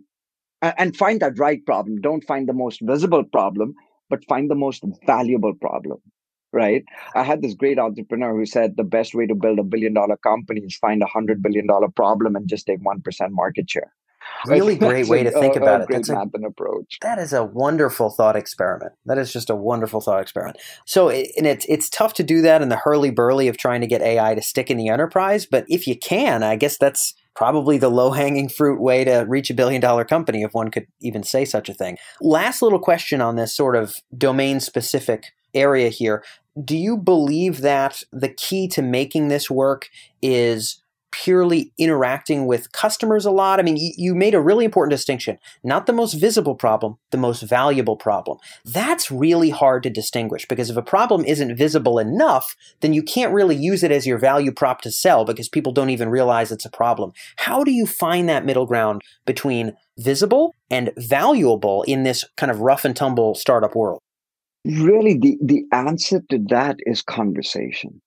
and, 0.62 0.96
find 0.96 1.20
that 1.20 1.38
right 1.38 1.64
problem, 1.66 2.00
don't 2.00 2.24
find 2.24 2.48
the 2.48 2.52
most 2.52 2.80
visible 2.82 3.24
problem, 3.24 3.74
but 4.08 4.24
find 4.28 4.50
the 4.50 4.54
most 4.54 4.84
valuable 5.06 5.54
problem. 5.54 5.98
Right. 6.52 6.84
I 7.14 7.22
had 7.22 7.42
this 7.42 7.54
great 7.54 7.78
entrepreneur 7.78 8.34
who 8.34 8.46
said 8.46 8.76
the 8.76 8.84
best 8.84 9.14
way 9.14 9.26
to 9.26 9.34
build 9.34 9.58
a 9.58 9.64
billion 9.64 9.92
dollar 9.92 10.16
company 10.16 10.62
is 10.62 10.76
find 10.76 11.02
a 11.02 11.06
hundred 11.06 11.42
billion 11.42 11.66
dollar 11.66 11.88
problem 11.88 12.34
and 12.34 12.48
just 12.48 12.66
take 12.66 12.80
1% 12.80 13.02
market 13.30 13.68
share. 13.68 13.92
Really 14.46 14.76
great 14.76 15.08
way 15.08 15.22
to 15.22 15.30
think 15.30 15.56
a, 15.56 15.60
about 15.60 15.80
a 15.80 15.84
it. 15.84 15.88
That's 15.90 16.08
a 16.08 16.46
approach. 16.46 16.98
That 17.02 17.18
is 17.18 17.32
a 17.32 17.44
wonderful 17.44 18.10
thought 18.10 18.36
experiment. 18.36 18.92
That 19.04 19.18
is 19.18 19.32
just 19.32 19.50
a 19.50 19.56
wonderful 19.56 20.00
thought 20.00 20.20
experiment. 20.20 20.58
So, 20.84 21.08
and 21.10 21.46
it's 21.46 21.66
it's 21.68 21.88
tough 21.88 22.14
to 22.14 22.22
do 22.22 22.42
that 22.42 22.62
in 22.62 22.68
the 22.68 22.76
hurly 22.76 23.10
burly 23.10 23.48
of 23.48 23.56
trying 23.56 23.80
to 23.80 23.86
get 23.86 24.02
AI 24.02 24.34
to 24.34 24.42
stick 24.42 24.70
in 24.70 24.76
the 24.76 24.88
enterprise. 24.88 25.46
But 25.46 25.64
if 25.68 25.86
you 25.86 25.96
can, 25.96 26.42
I 26.42 26.56
guess 26.56 26.78
that's 26.78 27.14
probably 27.34 27.78
the 27.78 27.90
low 27.90 28.10
hanging 28.10 28.48
fruit 28.48 28.80
way 28.80 29.04
to 29.04 29.24
reach 29.28 29.50
a 29.50 29.54
billion 29.54 29.80
dollar 29.80 30.04
company, 30.04 30.42
if 30.42 30.54
one 30.54 30.70
could 30.70 30.86
even 31.00 31.22
say 31.22 31.44
such 31.44 31.68
a 31.68 31.74
thing. 31.74 31.98
Last 32.20 32.62
little 32.62 32.78
question 32.78 33.20
on 33.20 33.36
this 33.36 33.54
sort 33.54 33.76
of 33.76 33.96
domain 34.16 34.60
specific 34.60 35.26
area 35.54 35.88
here. 35.88 36.24
Do 36.62 36.76
you 36.76 36.96
believe 36.96 37.60
that 37.60 38.02
the 38.12 38.30
key 38.30 38.66
to 38.68 38.82
making 38.82 39.28
this 39.28 39.50
work 39.50 39.90
is 40.22 40.82
purely 41.10 41.72
interacting 41.78 42.46
with 42.46 42.72
customers 42.72 43.24
a 43.24 43.30
lot. 43.30 43.58
I 43.58 43.62
mean, 43.62 43.76
you, 43.78 44.14
made 44.14 44.34
a 44.34 44.40
really 44.40 44.64
important 44.64 44.90
distinction. 44.90 45.38
Not 45.62 45.86
the 45.86 45.92
most 45.92 46.14
visible 46.14 46.54
problem, 46.54 46.98
the 47.10 47.18
most 47.18 47.42
valuable 47.42 47.96
problem. 47.96 48.38
That's 48.64 49.10
really 49.10 49.50
hard 49.50 49.82
to 49.84 49.90
distinguish 49.90 50.46
because 50.46 50.70
if 50.70 50.76
a 50.76 50.82
problem 50.82 51.24
isn't 51.24 51.56
visible 51.56 51.98
enough, 51.98 52.56
then 52.80 52.92
you 52.92 53.02
can't 53.02 53.32
really 53.32 53.56
use 53.56 53.82
it 53.82 53.92
as 53.92 54.06
your 54.06 54.18
value 54.18 54.52
prop 54.52 54.80
to 54.82 54.90
sell 54.90 55.24
because 55.24 55.48
people 55.48 55.72
don't 55.72 55.90
even 55.90 56.08
realize 56.08 56.52
it's 56.52 56.64
a 56.64 56.70
problem. 56.70 57.12
How 57.36 57.64
do 57.64 57.70
you 57.70 57.86
find 57.86 58.28
that 58.28 58.44
middle 58.44 58.66
ground 58.66 59.02
between 59.24 59.76
visible 59.98 60.54
and 60.70 60.92
valuable 60.96 61.82
in 61.84 62.02
this 62.02 62.24
kind 62.36 62.50
of 62.50 62.60
rough 62.60 62.84
and 62.84 62.94
tumble 62.94 63.34
startup 63.34 63.74
world? 63.74 64.00
Really, 64.64 65.16
the, 65.16 65.38
the 65.42 65.64
answer 65.72 66.20
to 66.28 66.38
that 66.48 66.76
is 66.80 67.00
conversation. 67.00 68.02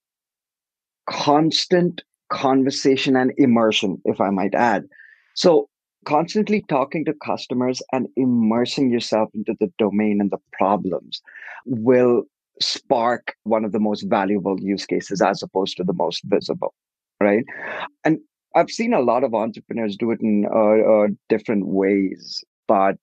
Constant 1.08 2.02
conversation 2.30 3.16
and 3.16 3.32
immersion, 3.36 4.00
if 4.04 4.20
I 4.20 4.30
might 4.30 4.54
add. 4.54 4.84
So, 5.34 5.68
constantly 6.04 6.64
talking 6.68 7.04
to 7.04 7.14
customers 7.24 7.82
and 7.92 8.08
immersing 8.16 8.90
yourself 8.90 9.28
into 9.34 9.54
the 9.60 9.70
domain 9.78 10.18
and 10.20 10.30
the 10.30 10.38
problems 10.52 11.20
will 11.66 12.24
spark 12.60 13.34
one 13.44 13.64
of 13.64 13.72
the 13.72 13.80
most 13.80 14.02
valuable 14.02 14.58
use 14.60 14.86
cases 14.86 15.22
as 15.22 15.42
opposed 15.42 15.76
to 15.76 15.84
the 15.84 15.92
most 15.94 16.22
visible 16.24 16.74
right 17.20 17.44
and 18.04 18.18
i've 18.54 18.70
seen 18.70 18.92
a 18.92 19.00
lot 19.00 19.24
of 19.24 19.34
entrepreneurs 19.34 19.96
do 19.96 20.10
it 20.10 20.20
in 20.20 20.46
uh, 20.54 20.92
uh, 20.92 21.06
different 21.28 21.66
ways 21.66 22.44
but 22.68 22.96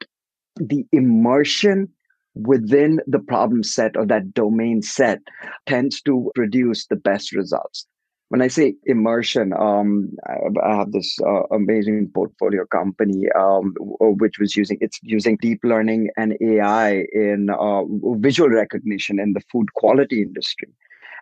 the 0.57 0.85
immersion 0.91 1.87
within 2.35 2.99
the 3.07 3.19
problem 3.19 3.63
set 3.63 3.97
or 3.97 4.05
that 4.05 4.33
domain 4.33 4.81
set 4.81 5.19
tends 5.65 6.01
to 6.01 6.31
produce 6.35 6.85
the 6.85 6.95
best 6.95 7.33
results 7.33 7.87
when 8.29 8.41
I 8.41 8.47
say 8.47 8.75
immersion, 8.85 9.53
um, 9.53 10.09
I 10.27 10.75
have 10.75 10.91
this 10.91 11.17
uh, 11.25 11.43
amazing 11.51 12.11
portfolio 12.13 12.65
company 12.65 13.27
um, 13.37 13.73
which 13.79 14.37
was 14.39 14.55
using 14.55 14.77
it's 14.81 14.99
using 15.01 15.37
deep 15.41 15.61
learning 15.63 16.09
and 16.17 16.37
AI 16.41 17.05
in 17.13 17.49
uh, 17.49 17.83
visual 18.17 18.49
recognition 18.49 19.19
in 19.19 19.33
the 19.33 19.41
food 19.51 19.73
quality 19.75 20.21
industry, 20.21 20.69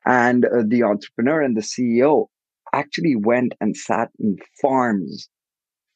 and 0.06 0.46
uh, 0.46 0.64
the 0.66 0.84
entrepreneur 0.84 1.42
and 1.42 1.56
the 1.56 1.62
CEO 1.62 2.28
actually 2.74 3.16
went 3.16 3.54
and 3.62 3.78
sat 3.78 4.10
in 4.20 4.38
farms 4.60 5.30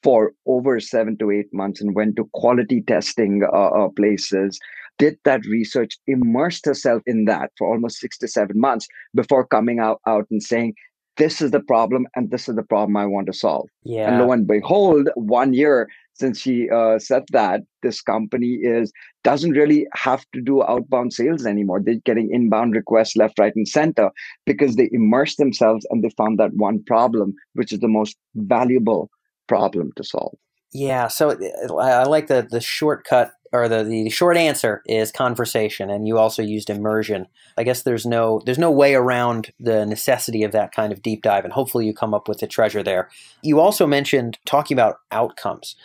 for 0.04 0.34
over 0.46 0.80
seven 0.80 1.18
to 1.18 1.32
eight 1.32 1.52
months 1.52 1.82
and 1.82 1.96
went 1.96 2.16
to 2.16 2.30
quality 2.34 2.82
testing 2.82 3.42
uh, 3.52 3.70
uh, 3.70 3.90
places 3.90 4.60
did 5.00 5.18
that 5.24 5.46
research 5.46 5.98
immersed 6.08 6.66
herself 6.66 7.02
in 7.08 7.26
that 7.26 7.52
for 7.58 7.68
almost 7.68 8.00
six 8.00 8.18
to 8.18 8.28
seven 8.28 8.60
months 8.60 8.86
before 9.16 9.48
coming 9.48 9.80
out, 9.80 10.00
out 10.06 10.28
and 10.30 10.44
saying 10.44 10.76
this 11.20 11.42
is 11.42 11.52
the 11.52 11.60
problem 11.60 12.08
and 12.16 12.32
this 12.32 12.50
is 12.50 12.56
the 12.56 12.64
problem 12.64 12.98
I 12.98 13.06
want 13.06 13.28
to 13.28 13.34
solve. 13.34 13.68
Yeah. 13.84 14.10
And 14.10 14.20
lo 14.20 14.32
and 14.32 14.48
behold, 14.48 15.10
one 15.16 15.54
year 15.54 15.88
since 16.16 16.40
she 16.40 16.70
uh, 16.70 17.00
said 17.00 17.24
that, 17.32 17.62
this 17.82 18.02
company 18.02 18.60
is 18.62 18.92
doesn't 19.24 19.52
really 19.52 19.88
have 19.94 20.26
to 20.34 20.42
do 20.42 20.64
outbound 20.64 21.14
sales 21.14 21.46
anymore. 21.46 21.82
They're 21.82 22.06
getting 22.06 22.30
inbound 22.34 22.76
requests 22.76 23.16
left, 23.16 23.40
right, 23.40 23.56
and 23.56 23.68
center 23.68 24.10
because 24.46 24.76
they 24.76 24.90
immersed 24.92 25.38
themselves 25.38 25.86
and 25.90 26.04
they 26.04 26.10
found 26.18 26.40
that 26.40 26.52
one 26.56 26.84
problem, 26.84 27.34
which 27.54 27.72
is 27.72 27.80
the 27.80 27.88
most 27.88 28.18
valuable 28.36 29.10
problem 29.48 29.92
to 29.96 30.04
solve. 30.04 30.36
Yeah, 30.74 31.08
so 31.08 31.32
uh, 31.32 31.76
I 31.76 32.04
like 32.04 32.28
the 32.28 32.48
the 32.50 32.62
shortcut 32.62 33.32
or 33.52 33.68
the, 33.68 33.84
the 33.84 34.10
short 34.10 34.38
answer 34.38 34.82
is 34.86 35.12
conversation 35.12 35.90
and 35.90 36.08
you 36.08 36.18
also 36.18 36.42
used 36.42 36.70
immersion. 36.70 37.28
I 37.58 37.64
guess 37.64 37.84
there's 37.84 38.06
no 38.06 38.42
there's 38.46 38.58
no 38.58 38.72
way 38.72 38.96
around 38.96 39.52
the 39.60 39.86
necessity 39.86 40.44
of 40.44 40.52
that 40.52 40.74
kind 40.74 40.92
of 40.94 41.02
deep 41.02 41.22
dive 41.22 41.44
and 41.44 41.54
hopefully 41.54 41.86
you 41.86 41.94
come 41.94 42.14
up 42.14 42.28
with 42.28 42.40
the 42.40 42.48
treasure 42.48 42.84
there. 42.84 43.10
You 43.42 43.60
also 43.60 43.88
mentioned 43.88 44.38
talking 44.46 44.76
about 44.76 45.00
outcomes. 45.12 45.76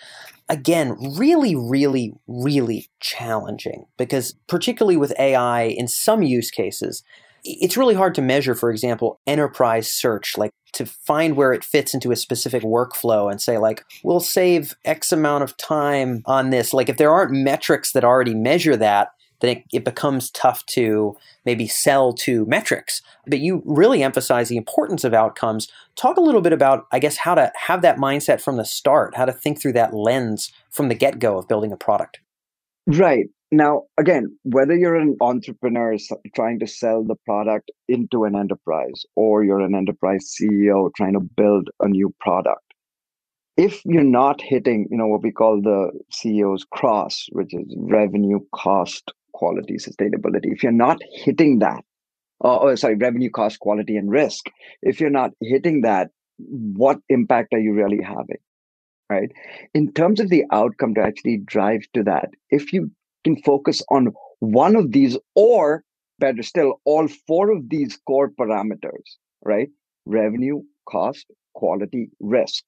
Again 0.48 0.96
really 1.16 1.56
really 1.56 2.12
really 2.26 2.88
challenging 3.00 3.86
because 3.96 4.34
particularly 4.46 4.98
with 4.98 5.18
ai 5.18 5.62
in 5.62 5.88
some 5.88 6.22
use 6.22 6.50
cases 6.50 7.02
it's 7.44 7.76
really 7.76 7.94
hard 7.94 8.14
to 8.14 8.22
measure 8.22 8.54
for 8.54 8.70
example 8.70 9.20
enterprise 9.26 9.88
search 9.88 10.36
like 10.36 10.50
to 10.74 10.84
find 10.84 11.36
where 11.36 11.52
it 11.52 11.64
fits 11.64 11.94
into 11.94 12.10
a 12.10 12.16
specific 12.16 12.62
workflow 12.62 13.30
and 13.30 13.40
say 13.40 13.58
like 13.58 13.84
we'll 14.02 14.20
save 14.20 14.74
x 14.84 15.12
amount 15.12 15.44
of 15.44 15.56
time 15.56 16.22
on 16.26 16.50
this. 16.50 16.74
Like 16.74 16.88
if 16.88 16.96
there 16.96 17.12
aren't 17.12 17.32
metrics 17.32 17.92
that 17.92 18.04
already 18.04 18.34
measure 18.34 18.76
that 18.76 19.08
then 19.40 19.58
it, 19.58 19.64
it 19.72 19.84
becomes 19.84 20.30
tough 20.30 20.64
to 20.66 21.16
maybe 21.44 21.66
sell 21.66 22.12
to 22.12 22.46
metrics. 22.46 23.02
But 23.26 23.40
you 23.40 23.62
really 23.64 24.02
emphasize 24.02 24.48
the 24.48 24.56
importance 24.56 25.04
of 25.04 25.12
outcomes. 25.12 25.68
Talk 25.96 26.16
a 26.16 26.22
little 26.22 26.40
bit 26.40 26.52
about 26.52 26.86
i 26.92 26.98
guess 26.98 27.16
how 27.18 27.34
to 27.34 27.52
have 27.56 27.82
that 27.82 27.96
mindset 27.96 28.40
from 28.40 28.56
the 28.56 28.64
start 28.64 29.16
how 29.16 29.24
to 29.24 29.32
think 29.32 29.60
through 29.60 29.74
that 29.74 29.94
lens 29.94 30.52
from 30.70 30.88
the 30.88 30.94
get-go 30.94 31.38
of 31.38 31.48
building 31.48 31.72
a 31.72 31.76
product. 31.76 32.20
Right 32.86 33.26
now, 33.56 33.82
again, 33.98 34.36
whether 34.44 34.74
you're 34.74 34.96
an 34.96 35.16
entrepreneur 35.20 35.96
trying 36.34 36.58
to 36.60 36.66
sell 36.66 37.04
the 37.04 37.16
product 37.26 37.70
into 37.88 38.24
an 38.24 38.34
enterprise 38.34 39.04
or 39.16 39.44
you're 39.44 39.60
an 39.60 39.74
enterprise 39.74 40.34
CEO 40.34 40.90
trying 40.96 41.14
to 41.14 41.20
build 41.20 41.68
a 41.80 41.88
new 41.88 42.14
product, 42.20 42.62
if 43.56 43.84
you're 43.84 44.02
not 44.02 44.40
hitting, 44.40 44.88
you 44.90 44.96
know, 44.96 45.06
what 45.06 45.22
we 45.22 45.30
call 45.30 45.60
the 45.60 45.90
CEO's 46.12 46.64
cross, 46.64 47.26
which 47.32 47.54
is 47.54 47.74
revenue, 47.76 48.40
cost, 48.54 49.12
quality, 49.32 49.74
sustainability, 49.74 50.52
if 50.52 50.62
you're 50.62 50.72
not 50.72 50.98
hitting 51.12 51.60
that, 51.60 51.84
uh, 52.42 52.58
oh, 52.58 52.74
sorry, 52.74 52.96
revenue, 52.96 53.30
cost, 53.30 53.60
quality, 53.60 53.96
and 53.96 54.10
risk, 54.10 54.46
if 54.82 55.00
you're 55.00 55.10
not 55.10 55.30
hitting 55.40 55.82
that, 55.82 56.10
what 56.38 56.98
impact 57.08 57.54
are 57.54 57.60
you 57.60 57.72
really 57.72 58.02
having? 58.02 58.38
Right. 59.10 59.30
In 59.74 59.92
terms 59.92 60.18
of 60.18 60.30
the 60.30 60.44
outcome 60.50 60.94
to 60.94 61.02
actually 61.02 61.36
drive 61.36 61.82
to 61.92 62.02
that, 62.04 62.30
if 62.50 62.72
you 62.72 62.90
can 63.24 63.36
focus 63.42 63.82
on 63.90 64.12
one 64.40 64.76
of 64.76 64.92
these 64.92 65.16
or 65.34 65.82
better 66.18 66.42
still 66.42 66.80
all 66.84 67.08
four 67.26 67.50
of 67.50 67.68
these 67.70 67.98
core 68.06 68.30
parameters 68.30 69.16
right? 69.44 69.68
Revenue 70.06 70.62
cost 70.88 71.26
quality 71.54 72.10
risk. 72.20 72.64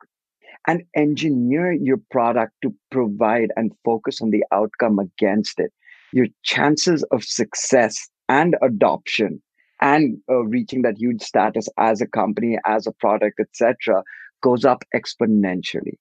And 0.69 0.83
engineer 0.95 1.73
your 1.73 1.99
product 2.11 2.53
to 2.63 2.75
provide 2.91 3.51
and 3.57 3.73
focus 3.85 4.21
on 4.21 4.31
the 4.31 4.45
outcome 4.53 4.99
against 4.99 5.61
it. 5.61 5.73
Your 6.13 6.27
chances 6.45 7.05
of 7.11 7.25
success 7.25 8.09
and 8.29 8.57
adoption 8.63 9.43
and 9.81 10.19
uh, 10.31 10.45
reaching 10.45 10.83
that 10.83 10.99
huge 10.99 11.23
status 11.23 11.69
as 11.79 12.01
a 12.01 12.07
company 12.07 12.59
as 12.65 12.87
a 12.87 12.93
product 12.93 13.39
etc 13.39 14.03
goes 14.43 14.65
up 14.65 14.83
exponentially 14.95 15.95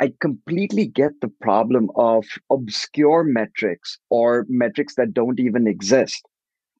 I 0.00 0.12
completely 0.20 0.86
get 0.86 1.12
the 1.20 1.32
problem 1.40 1.90
of 1.96 2.24
obscure 2.50 3.24
metrics 3.24 3.98
or 4.10 4.46
metrics 4.48 4.94
that 4.96 5.14
don't 5.14 5.40
even 5.40 5.66
exist. 5.66 6.22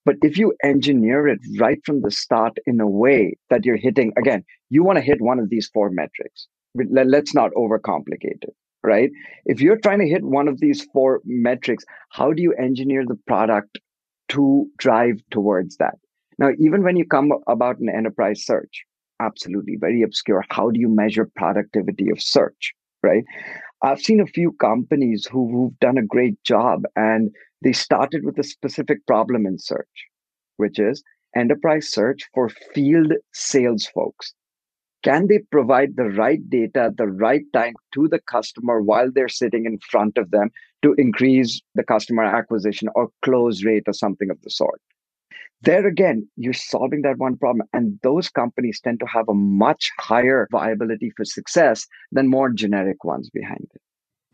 But 0.05 0.17
if 0.23 0.39
you 0.39 0.55
engineer 0.63 1.27
it 1.27 1.41
right 1.59 1.81
from 1.85 2.03
the 2.03 2.11
start 2.11 2.59
in 2.67 2.81
a 2.81 2.87
way 2.87 3.37
that 3.51 3.65
you're 3.65 3.77
hitting, 3.77 4.13
again, 4.17 4.45
you 4.71 4.85
want 4.85 4.99
to 4.99 5.05
hit 5.05 5.21
one 5.21 5.39
of 5.39 5.51
these 5.51 5.69
four 5.75 5.91
metrics. 5.91 6.47
Let's 6.75 7.35
not 7.35 7.51
overcomplicate 7.57 8.43
it, 8.43 8.55
right? 8.85 9.11
If 9.47 9.61
you're 9.61 9.79
trying 9.79 9.99
to 10.01 10.09
hit 10.09 10.23
one 10.23 10.47
of 10.47 10.61
these 10.61 10.87
four 10.93 11.23
metrics, 11.25 11.85
how 12.11 12.33
do 12.33 12.43
you 12.43 12.53
engineer 12.55 13.05
the 13.07 13.19
product 13.27 13.79
to 14.29 14.67
drive 14.79 15.21
towards 15.31 15.77
that? 15.79 15.95
Now, 16.39 16.51
even 16.59 16.83
when 16.83 16.97
you 16.97 17.07
come 17.07 17.33
about 17.49 17.79
an 17.79 17.89
enterprise 17.89 18.45
search, 18.45 18.85
absolutely 19.21 19.77
very 19.81 20.03
obscure. 20.03 20.45
How 20.51 20.71
do 20.71 20.79
you 20.79 20.89
measure 20.89 21.31
productivity 21.35 22.11
of 22.11 22.21
search? 22.21 22.75
Right? 23.07 23.25
I've 23.83 24.01
seen 24.01 24.21
a 24.21 24.27
few 24.27 24.53
companies 24.53 25.27
who, 25.31 25.49
who've 25.51 25.79
done 25.79 25.99
a 25.99 26.11
great 26.15 26.43
job 26.45 26.83
and 26.97 27.31
they 27.63 27.73
started 27.73 28.25
with 28.25 28.39
a 28.39 28.43
specific 28.43 29.07
problem 29.07 29.47
in 29.47 29.59
search, 29.59 29.97
which 30.57 30.79
is 30.79 31.03
enterprise 31.37 31.89
search 31.89 32.23
for 32.35 32.49
field 32.75 33.13
sales 33.33 33.87
folks. 33.87 34.35
Can 35.05 35.29
they 35.29 35.39
provide 35.53 35.95
the 35.95 36.11
right 36.11 36.41
data 36.51 36.81
at 36.89 36.97
the 36.97 37.07
right 37.07 37.45
time 37.53 37.75
to 37.95 38.09
the 38.09 38.21
customer 38.29 38.83
while 38.83 39.11
they're 39.13 39.29
sitting 39.29 39.67
in 39.67 39.79
front 39.91 40.19
of 40.19 40.31
them 40.31 40.51
to 40.83 40.95
increase 40.99 41.61
the 41.75 41.85
customer 41.85 42.25
acquisition 42.25 42.89
or 42.95 43.11
close 43.23 43.65
rate 43.65 43.85
or 43.87 43.93
something 43.93 44.31
of 44.31 44.41
the 44.43 44.51
sort? 44.51 44.81
There 45.63 45.87
again, 45.87 46.29
you're 46.37 46.53
solving 46.53 47.03
that 47.03 47.19
one 47.19 47.37
problem. 47.37 47.67
And 47.73 47.99
those 48.03 48.29
companies 48.29 48.81
tend 48.81 49.01
to 49.01 49.07
have 49.07 49.29
a 49.29 49.35
much 49.35 49.91
higher 49.99 50.47
viability 50.51 51.11
for 51.17 51.25
success 51.25 51.87
than 52.13 52.29
more 52.29 52.51
generic 52.51 53.05
ones 53.05 53.31
behind 53.31 53.67
it. 53.75 53.81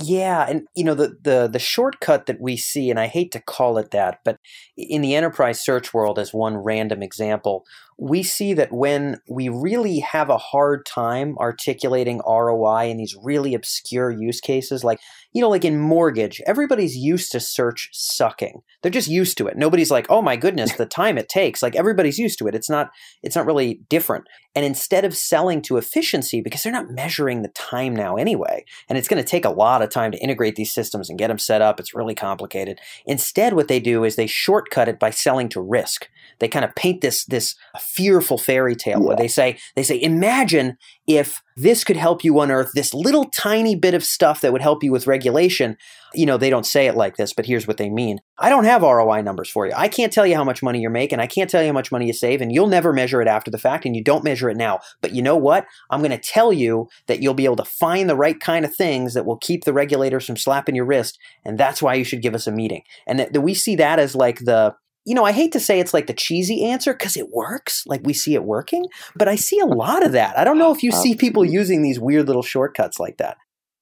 Yeah, 0.05 0.47
and 0.49 0.67
you 0.75 0.83
know 0.83 0.95
the 0.95 1.17
the 1.23 1.49
the 1.53 1.59
shortcut 1.61 2.27
that 2.27 2.41
we 2.41 2.57
see, 2.57 2.91
and 2.91 2.99
I 2.99 3.07
hate 3.07 3.31
to 3.33 3.41
call 3.41 3.79
it 3.79 3.93
that, 3.93 4.19
but 4.25 4.39
in 4.77 5.01
the 5.01 5.15
enterprise 5.15 5.61
search 5.61 5.95
world, 5.95 6.19
as 6.19 6.35
one 6.35 6.57
random 6.57 7.03
example, 7.03 7.65
we 8.03 8.25
see 8.25 8.53
that 8.53 8.73
when 8.73 9.21
we 9.29 9.49
really 9.49 10.01
have 10.01 10.29
a 10.29 10.37
hard 10.37 10.85
time 10.85 11.39
articulating 11.39 12.21
ROI 12.27 12.89
in 12.89 12.97
these 12.97 13.15
really 13.23 13.55
obscure 13.55 14.11
use 14.11 14.41
cases, 14.41 14.83
like, 14.83 14.99
you 15.33 15.41
know, 15.41 15.49
like 15.49 15.65
in 15.65 15.79
mortgage, 15.79 16.43
everybody's 16.45 16.97
used 16.97 17.31
to 17.31 17.39
search 17.39 17.91
sucking. 17.93 18.61
They're 18.83 18.91
just 18.91 19.07
used 19.07 19.39
to 19.39 19.47
it. 19.47 19.57
Nobody's 19.57 19.93
like, 19.93 20.07
oh 20.11 20.21
my 20.21 20.35
goodness, 20.35 20.75
the 20.75 20.85
time 20.85 21.17
it 21.17 21.29
takes. 21.29 21.63
Like 21.63 21.77
everybody's 21.77 22.19
used 22.19 22.41
to 22.41 22.49
it. 22.49 22.57
It's 22.57 22.69
not, 22.69 22.91
it's 23.23 23.37
not 23.37 23.47
really 23.47 23.83
different. 23.89 24.25
And 24.57 24.67
instead 24.67 25.05
of 25.05 25.17
selling 25.17 25.63
to 25.63 25.77
efficiency, 25.77 26.41
because 26.41 26.65
they're 26.65 26.73
not 26.73 26.91
measuring 26.91 27.43
the 27.43 27.51
time 27.51 27.95
now 27.95 28.17
anyway, 28.17 28.65
and 28.89 28.99
it's 28.99 29.09
going 29.09 29.23
to 29.23 29.29
take 29.29 29.45
a 29.45 29.51
lot 29.51 29.81
of 29.81 29.91
time 29.91 30.11
to 30.11 30.19
integrate 30.19 30.57
these 30.57 30.75
systems 30.75 31.09
and 31.09 31.21
get 31.21 31.29
them 31.29 31.39
set 31.39 31.63
up, 31.63 31.79
it's 31.79 31.95
really 31.95 32.17
complicated. 32.17 32.81
Instead, 33.07 33.55
what 33.55 33.69
they 33.69 33.79
do 33.79 34.03
is 34.03 34.17
they 34.17 34.27
shortcut 34.27 34.89
it 34.89 34.99
by 34.99 35.11
selling 35.11 35.49
to 35.51 35.61
risk. 35.61 36.09
They 36.39 36.49
kind 36.49 36.65
of 36.65 36.75
paint 36.75 37.01
this 37.01 37.25
this 37.27 37.55
fearful 37.79 38.39
fairy 38.39 38.75
tale 38.75 39.01
yeah. 39.01 39.07
where 39.07 39.17
they 39.17 39.29
say 39.29 39.59
they 39.77 39.83
say 39.83 40.01
imagine 40.01 40.77
if 41.07 41.43
this 41.57 41.85
could 41.85 41.97
help 41.97 42.25
you 42.25 42.41
unearth 42.41 42.73
this 42.75 42.95
little 42.95 43.27
tiny 43.31 43.75
bit 43.75 43.95
of 43.95 44.05
stuff 44.05 44.41
that 44.41 44.53
would 44.53 44.63
help 44.63 44.83
you 44.83 44.93
with 44.93 45.07
regulation. 45.07 45.77
You 46.15 46.27
know 46.27 46.37
they 46.37 46.51
don't 46.51 46.67
say 46.67 46.87
it 46.87 46.97
like 46.97 47.17
this 47.17 47.33
but 47.33 47.47
here's 47.47 47.67
what 47.67 47.77
they 47.77 47.91
mean. 47.91 48.19
I 48.39 48.49
don't 48.49 48.65
have 48.65 48.83
roi 48.83 49.23
numbers 49.23 49.49
for 49.49 49.67
you. 49.67 49.73
I 49.77 49.89
can't 49.89 50.13
tell 50.13 50.27
you 50.27 50.35
how 50.35 50.45
much 50.45 50.63
money 50.63 50.81
you're 50.81 50.91
making. 50.91 51.21
I 51.21 51.27
can't 51.27 51.49
tell 51.49 51.63
you 51.63 51.69
how 51.69 51.75
much 51.75 51.93
money 51.93 52.07
you 52.07 52.13
save 52.13 52.41
and 52.41 52.53
you'll 52.53 52.67
never 52.67 52.93
measure 52.93 53.23
it 53.23 53.29
after 53.29 53.51
the 53.51 53.59
fact 53.59 53.85
and 53.85 53.95
you 53.97 54.03
don't 54.03 54.25
measure 54.25 54.51
it 54.51 54.57
now. 54.57 54.81
But 55.01 55.15
you 55.15 55.23
know 55.23 55.37
what? 55.37 55.67
I'm 55.91 56.01
going 56.01 56.11
to 56.11 56.19
tell 56.19 56.53
you 56.53 56.89
that 57.07 57.23
you'll 57.23 57.35
be 57.35 57.45
able 57.45 57.57
to 57.57 57.65
find 57.65 58.09
the 58.09 58.17
right 58.17 58.39
kind 58.39 58.65
of 58.65 58.75
things 58.75 59.15
that 59.15 59.27
will 59.27 59.39
keep 59.39 59.65
the 59.65 59.73
regulators 59.73 60.27
from 60.27 60.37
slapping 60.37 60.75
your 60.75 60.85
wrist 60.85 61.19
and 61.45 61.59
that's 61.59 61.83
why 61.83 61.95
you 61.95 62.05
should 62.05 62.23
give 62.23 62.35
us 62.35 62.47
a 62.47 62.53
meeting. 62.53 62.83
And 63.07 63.19
that, 63.19 63.33
that 63.33 63.41
we 63.41 63.55
see 63.55 63.77
that 63.77 63.99
as 63.99 64.15
like 64.15 64.41
the 64.41 64.75
you 65.05 65.15
know, 65.15 65.25
I 65.25 65.33
hate 65.33 65.53
to 65.53 65.61
say 65.61 65.81
it's 65.81 65.95
like 65.95 66.07
the 66.07 66.15
cheesy 66.15 66.65
answer 66.65 66.93
because 66.93 67.17
it 67.17 67.31
works, 67.31 67.85
like 67.87 68.03
we 68.05 68.13
see 68.13 68.35
it 68.35 68.45
working, 68.45 68.87
but 69.17 69.29
I 69.29 69.37
see 69.37 69.59
a 69.59 69.67
lot 69.83 70.05
of 70.05 70.13
that. 70.13 70.39
I 70.39 70.45
don't 70.45 70.59
know 70.59 70.73
if 70.73 70.83
you 70.83 70.93
see 70.93 71.15
people 71.15 71.45
using 71.45 71.83
these 71.83 71.99
weird 71.99 72.27
little 72.27 72.43
shortcuts 72.43 73.01
like 73.01 73.19
that. 73.19 73.37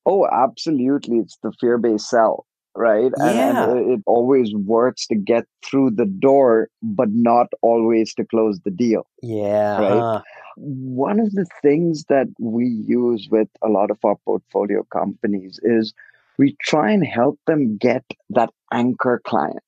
Oh, 0.06 0.26
absolutely. 0.26 1.18
It's 1.18 1.36
the 1.42 1.52
fear 1.60 1.76
based 1.76 2.08
sell, 2.08 2.46
right? 2.74 3.12
Yeah. 3.18 3.28
And, 3.28 3.58
and, 3.58 3.92
it 3.92 4.00
always 4.06 4.54
works 4.54 5.06
to 5.08 5.14
get 5.14 5.44
through 5.64 5.90
the 5.90 6.06
door, 6.06 6.68
but 6.82 7.08
not 7.10 7.48
always 7.60 8.14
to 8.14 8.24
close 8.24 8.58
the 8.64 8.70
deal. 8.70 9.06
Yeah. 9.22 9.78
Right. 9.78 9.92
Uh-huh. 9.92 10.22
One 10.56 11.20
of 11.20 11.32
the 11.32 11.46
things 11.62 12.04
that 12.08 12.26
we 12.38 12.66
use 12.66 13.28
with 13.30 13.48
a 13.62 13.68
lot 13.68 13.90
of 13.90 13.98
our 14.04 14.16
portfolio 14.24 14.84
companies 14.92 15.60
is 15.62 15.92
we 16.38 16.56
try 16.62 16.90
and 16.90 17.06
help 17.06 17.38
them 17.46 17.76
get 17.76 18.04
that 18.30 18.50
anchor 18.72 19.20
client. 19.24 19.62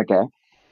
Okay 0.00 0.24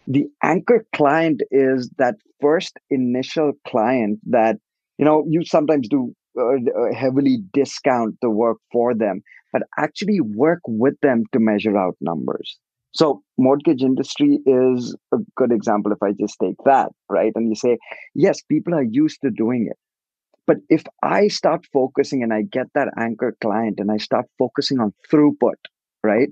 the 0.07 0.27
anchor 0.43 0.87
client 0.95 1.43
is 1.51 1.91
that 1.99 2.15
first 2.41 2.77
initial 2.91 3.53
client 3.67 4.21
that 4.27 4.57
you 4.99 5.05
know 5.05 5.25
you 5.29 5.45
sometimes 5.45 5.89
do 5.89 6.15
uh, 6.39 6.55
uh, 6.55 6.93
heavily 6.95 7.39
discount 7.53 8.15
the 8.23 8.31
work 8.31 8.59
for 8.73 8.95
them 8.95 9.23
but 9.53 9.63
actually 9.79 10.21
work 10.21 10.61
with 10.67 10.95
them 11.01 11.25
to 11.33 11.39
measure 11.41 11.77
out 11.79 11.97
numbers. 12.01 12.59
So 12.93 13.23
mortgage 13.39 13.83
industry 13.83 14.41
is 14.47 14.95
a 15.13 15.19
good 15.37 15.53
example 15.53 15.93
if 15.93 16.03
i 16.03 16.13
just 16.13 16.37
take 16.43 16.57
that 16.65 16.91
right? 17.09 17.33
And 17.35 17.49
you 17.49 17.55
say 17.57 17.79
yes 18.15 18.43
people 18.43 18.75
are 18.75 18.83
used 18.83 19.21
to 19.23 19.31
doing 19.31 19.67
it. 19.71 19.77
But 20.47 20.59
if 20.69 20.85
i 21.03 21.29
start 21.29 21.67
focusing 21.73 22.23
and 22.23 22.33
i 22.33 22.43
get 22.43 22.67
that 22.75 22.89
anchor 22.99 23.37
client 23.41 23.79
and 23.79 23.91
i 23.91 23.97
start 23.99 24.27
focusing 24.39 24.81
on 24.81 24.93
throughput 25.11 25.61
right 26.05 26.31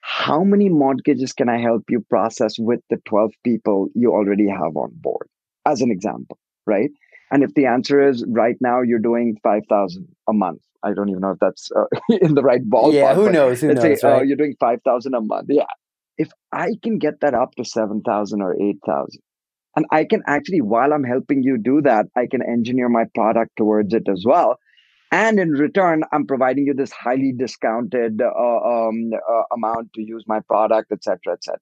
how 0.00 0.42
many 0.42 0.68
mortgages 0.68 1.32
can 1.32 1.48
I 1.48 1.58
help 1.58 1.84
you 1.88 2.04
process 2.08 2.58
with 2.58 2.80
the 2.90 2.96
12 3.06 3.32
people 3.44 3.88
you 3.94 4.12
already 4.12 4.48
have 4.48 4.76
on 4.76 4.90
board? 4.94 5.28
As 5.66 5.82
an 5.82 5.90
example, 5.90 6.38
right? 6.66 6.90
And 7.30 7.42
if 7.42 7.54
the 7.54 7.66
answer 7.66 8.06
is 8.08 8.24
right 8.26 8.56
now 8.60 8.80
you're 8.80 8.98
doing 8.98 9.36
5,000 9.42 10.08
a 10.28 10.32
month, 10.32 10.60
I 10.82 10.94
don't 10.94 11.10
even 11.10 11.20
know 11.20 11.32
if 11.32 11.38
that's 11.38 11.70
uh, 11.76 11.84
in 12.20 12.34
the 12.34 12.42
right 12.42 12.62
ballpark. 12.62 12.94
Yeah, 12.94 13.14
who 13.14 13.30
knows? 13.30 13.60
Who 13.60 13.74
knows, 13.74 13.82
say 13.82 14.08
right? 14.08 14.20
uh, 14.20 14.22
you're 14.22 14.36
doing 14.36 14.56
5,000 14.58 15.14
a 15.14 15.20
month. 15.20 15.46
Yeah. 15.50 15.64
If 16.16 16.30
I 16.52 16.70
can 16.82 16.98
get 16.98 17.20
that 17.20 17.34
up 17.34 17.54
to 17.56 17.64
7,000 17.64 18.42
or 18.42 18.54
8,000, 18.60 19.20
and 19.76 19.86
I 19.90 20.04
can 20.04 20.22
actually, 20.26 20.60
while 20.60 20.92
I'm 20.92 21.04
helping 21.04 21.42
you 21.42 21.56
do 21.56 21.80
that, 21.82 22.06
I 22.16 22.26
can 22.26 22.42
engineer 22.42 22.88
my 22.88 23.04
product 23.14 23.52
towards 23.56 23.94
it 23.94 24.08
as 24.08 24.24
well 24.26 24.56
and 25.10 25.38
in 25.38 25.50
return 25.50 26.02
i'm 26.12 26.26
providing 26.26 26.66
you 26.66 26.74
this 26.74 26.92
highly 26.92 27.32
discounted 27.32 28.20
uh, 28.22 28.28
um, 28.28 29.10
uh, 29.14 29.42
amount 29.52 29.92
to 29.92 30.02
use 30.02 30.24
my 30.26 30.40
product 30.40 30.92
etc 30.92 31.34
etc 31.34 31.58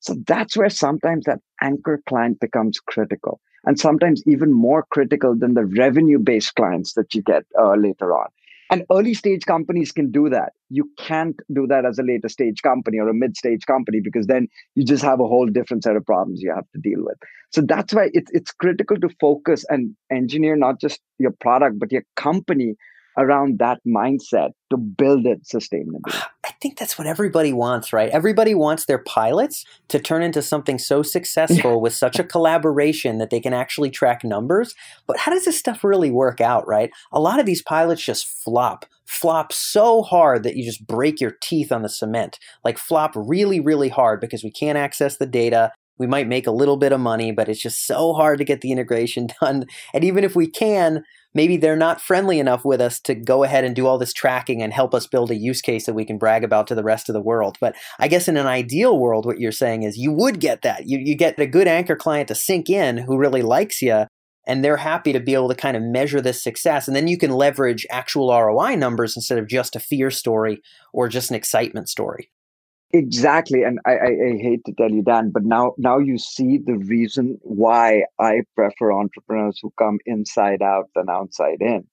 so 0.00 0.14
that's 0.26 0.56
where 0.56 0.70
sometimes 0.70 1.24
that 1.24 1.40
anchor 1.62 2.02
client 2.06 2.38
becomes 2.40 2.78
critical 2.80 3.40
and 3.64 3.78
sometimes 3.78 4.22
even 4.26 4.52
more 4.52 4.84
critical 4.90 5.34
than 5.36 5.54
the 5.54 5.64
revenue 5.64 6.18
based 6.18 6.54
clients 6.54 6.94
that 6.94 7.14
you 7.14 7.22
get 7.22 7.44
uh, 7.58 7.74
later 7.74 8.12
on 8.16 8.28
and 8.70 8.84
early 8.90 9.14
stage 9.14 9.44
companies 9.46 9.92
can 9.92 10.10
do 10.10 10.28
that. 10.30 10.52
You 10.70 10.90
can't 10.98 11.36
do 11.52 11.66
that 11.66 11.84
as 11.84 11.98
a 11.98 12.02
later 12.02 12.28
stage 12.28 12.62
company 12.62 12.98
or 12.98 13.08
a 13.08 13.14
mid 13.14 13.36
stage 13.36 13.66
company 13.66 14.00
because 14.02 14.26
then 14.26 14.48
you 14.74 14.84
just 14.84 15.02
have 15.02 15.20
a 15.20 15.26
whole 15.26 15.46
different 15.46 15.84
set 15.84 15.96
of 15.96 16.04
problems 16.06 16.42
you 16.42 16.52
have 16.54 16.68
to 16.72 16.80
deal 16.80 17.04
with. 17.04 17.16
So 17.52 17.60
that's 17.60 17.94
why 17.94 18.10
it's, 18.12 18.30
it's 18.32 18.52
critical 18.52 18.98
to 18.98 19.08
focus 19.20 19.64
and 19.68 19.94
engineer 20.10 20.56
not 20.56 20.80
just 20.80 21.00
your 21.18 21.32
product, 21.40 21.78
but 21.78 21.92
your 21.92 22.04
company 22.16 22.74
around 23.16 23.58
that 23.60 23.80
mindset 23.86 24.50
to 24.70 24.76
build 24.76 25.26
it 25.26 25.42
sustainably. 25.44 26.22
I 26.64 26.66
think 26.66 26.78
that's 26.78 26.96
what 26.96 27.06
everybody 27.06 27.52
wants, 27.52 27.92
right? 27.92 28.08
Everybody 28.08 28.54
wants 28.54 28.86
their 28.86 28.96
pilots 28.96 29.66
to 29.88 29.98
turn 29.98 30.22
into 30.22 30.40
something 30.40 30.78
so 30.78 31.02
successful 31.02 31.78
with 31.78 31.92
such 31.92 32.18
a 32.18 32.24
collaboration 32.34 33.18
that 33.18 33.28
they 33.28 33.38
can 33.38 33.52
actually 33.52 33.90
track 33.90 34.24
numbers. 34.24 34.74
But 35.06 35.18
how 35.18 35.30
does 35.30 35.44
this 35.44 35.58
stuff 35.58 35.84
really 35.84 36.10
work 36.10 36.40
out, 36.40 36.66
right? 36.66 36.90
A 37.12 37.20
lot 37.20 37.38
of 37.38 37.44
these 37.44 37.60
pilots 37.60 38.02
just 38.02 38.26
flop, 38.26 38.86
flop 39.04 39.52
so 39.52 40.00
hard 40.00 40.42
that 40.44 40.56
you 40.56 40.64
just 40.64 40.86
break 40.86 41.20
your 41.20 41.34
teeth 41.42 41.70
on 41.70 41.82
the 41.82 41.90
cement. 41.90 42.38
Like 42.64 42.78
flop 42.78 43.12
really, 43.14 43.60
really 43.60 43.90
hard 43.90 44.18
because 44.18 44.42
we 44.42 44.50
can't 44.50 44.78
access 44.78 45.18
the 45.18 45.26
data 45.26 45.70
we 45.98 46.06
might 46.06 46.28
make 46.28 46.46
a 46.46 46.52
little 46.52 46.76
bit 46.76 46.92
of 46.92 47.00
money, 47.00 47.30
but 47.32 47.48
it's 47.48 47.62
just 47.62 47.86
so 47.86 48.12
hard 48.12 48.38
to 48.38 48.44
get 48.44 48.60
the 48.60 48.72
integration 48.72 49.28
done. 49.40 49.66
And 49.92 50.04
even 50.04 50.24
if 50.24 50.34
we 50.34 50.48
can, 50.48 51.04
maybe 51.34 51.56
they're 51.56 51.76
not 51.76 52.00
friendly 52.00 52.38
enough 52.38 52.64
with 52.64 52.80
us 52.80 53.00
to 53.00 53.14
go 53.14 53.44
ahead 53.44 53.64
and 53.64 53.76
do 53.76 53.86
all 53.86 53.98
this 53.98 54.12
tracking 54.12 54.62
and 54.62 54.72
help 54.72 54.94
us 54.94 55.06
build 55.06 55.30
a 55.30 55.36
use 55.36 55.60
case 55.60 55.86
that 55.86 55.94
we 55.94 56.04
can 56.04 56.18
brag 56.18 56.44
about 56.44 56.66
to 56.68 56.74
the 56.74 56.84
rest 56.84 57.08
of 57.08 57.12
the 57.12 57.22
world. 57.22 57.56
But 57.60 57.76
I 57.98 58.08
guess 58.08 58.28
in 58.28 58.36
an 58.36 58.46
ideal 58.46 58.98
world, 58.98 59.26
what 59.26 59.38
you're 59.38 59.52
saying 59.52 59.82
is 59.82 59.96
you 59.96 60.12
would 60.12 60.40
get 60.40 60.62
that. 60.62 60.86
You, 60.86 60.98
you 60.98 61.16
get 61.16 61.38
a 61.38 61.46
good 61.46 61.68
anchor 61.68 61.96
client 61.96 62.28
to 62.28 62.34
sink 62.34 62.70
in 62.70 62.98
who 62.98 63.18
really 63.18 63.42
likes 63.42 63.82
you. 63.82 64.06
And 64.46 64.62
they're 64.62 64.76
happy 64.76 65.14
to 65.14 65.20
be 65.20 65.32
able 65.32 65.48
to 65.48 65.54
kind 65.54 65.74
of 65.74 65.82
measure 65.82 66.20
this 66.20 66.42
success. 66.42 66.86
And 66.86 66.94
then 66.94 67.08
you 67.08 67.16
can 67.16 67.30
leverage 67.30 67.86
actual 67.90 68.30
ROI 68.30 68.76
numbers 68.76 69.16
instead 69.16 69.38
of 69.38 69.48
just 69.48 69.74
a 69.74 69.80
fear 69.80 70.10
story 70.10 70.60
or 70.92 71.08
just 71.08 71.30
an 71.30 71.36
excitement 71.36 71.88
story. 71.88 72.30
Exactly, 72.94 73.62
and 73.64 73.78
I, 73.86 73.92
I, 73.96 74.06
I, 74.06 74.38
hate 74.40 74.64
to 74.66 74.72
tell 74.72 74.90
you, 74.90 75.02
Dan, 75.02 75.30
but 75.32 75.42
now 75.44 75.74
now 75.78 75.98
you 75.98 76.16
see 76.16 76.58
the 76.58 76.78
reason 76.78 77.38
why 77.42 78.04
I 78.20 78.42
prefer 78.54 78.92
entrepreneurs 78.92 79.58
who 79.60 79.72
come 79.78 79.98
inside 80.06 80.62
out 80.62 80.90
than 80.94 81.10
outside 81.10 81.60
in, 81.60 81.86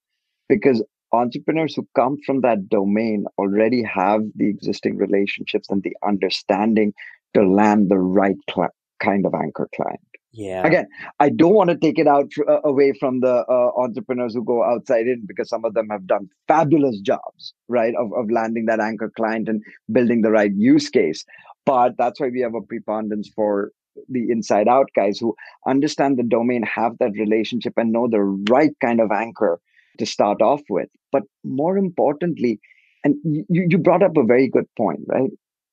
because 0.50 0.84
entrepreneurs 1.14 1.76
who 1.76 1.88
come 1.96 2.18
from 2.26 2.42
that 2.42 2.70
domain 2.70 3.26
already 3.40 3.84
have 3.84 4.22
the 4.36 4.50
existing 4.50 4.98
relationships 4.98 5.70
and 5.72 5.84
the 5.84 5.98
understanding 6.04 6.94
to 7.36 7.44
land 7.50 7.90
the 7.92 8.00
right 8.00 8.38
cl- 8.54 8.76
kind 9.02 9.26
of 9.26 9.34
anchor 9.36 9.70
client. 9.76 10.02
Yeah. 10.34 10.66
Again, 10.66 10.88
I 11.20 11.30
don't 11.30 11.54
want 11.54 11.72
to 11.72 11.78
take 11.78 12.00
it 12.00 12.08
out 12.08 12.32
uh, 12.48 12.62
away 12.64 12.94
from 12.98 13.20
the 13.20 13.44
uh, 13.50 13.72
entrepreneurs 13.78 14.34
who 14.34 14.44
go 14.44 14.64
outside 14.64 15.08
in 15.08 15.26
because 15.26 15.50
some 15.50 15.66
of 15.66 15.74
them 15.74 15.90
have 15.90 16.08
done 16.08 16.30
fabulous 16.48 17.00
jobs, 17.02 17.54
right, 17.68 17.94
of, 17.96 18.14
of 18.14 18.32
landing 18.32 18.66
that 18.68 18.80
anchor 18.80 19.12
client 19.16 19.50
and 19.50 19.62
building 19.92 20.22
the 20.22 20.32
right 20.32 20.54
use 20.56 20.90
case. 20.90 21.26
But 21.66 21.96
that's 21.98 22.20
why 22.20 22.30
we 22.30 22.40
have 22.42 22.56
a 22.56 22.62
preponderance 22.62 23.30
for 23.36 23.72
the 24.08 24.30
inside 24.30 24.70
out 24.70 24.88
guys 24.96 25.20
who 25.20 25.36
understand 25.68 26.18
the 26.18 26.24
domain, 26.24 26.64
have 26.64 26.98
that 27.00 27.12
relationship, 27.12 27.74
and 27.76 27.92
know 27.92 28.08
the 28.10 28.22
right 28.50 28.72
kind 28.80 29.02
of 29.02 29.12
anchor 29.12 29.60
to 29.98 30.06
start 30.06 30.42
off 30.42 30.62
with. 30.70 30.88
But 31.12 31.24
more 31.44 31.78
importantly, 31.78 32.60
and 33.04 33.16
you, 33.24 33.46
you 33.50 33.78
brought 33.78 34.04
up 34.04 34.16
a 34.16 34.24
very 34.24 34.48
good 34.48 34.66
point, 34.78 35.02
right? 35.08 35.30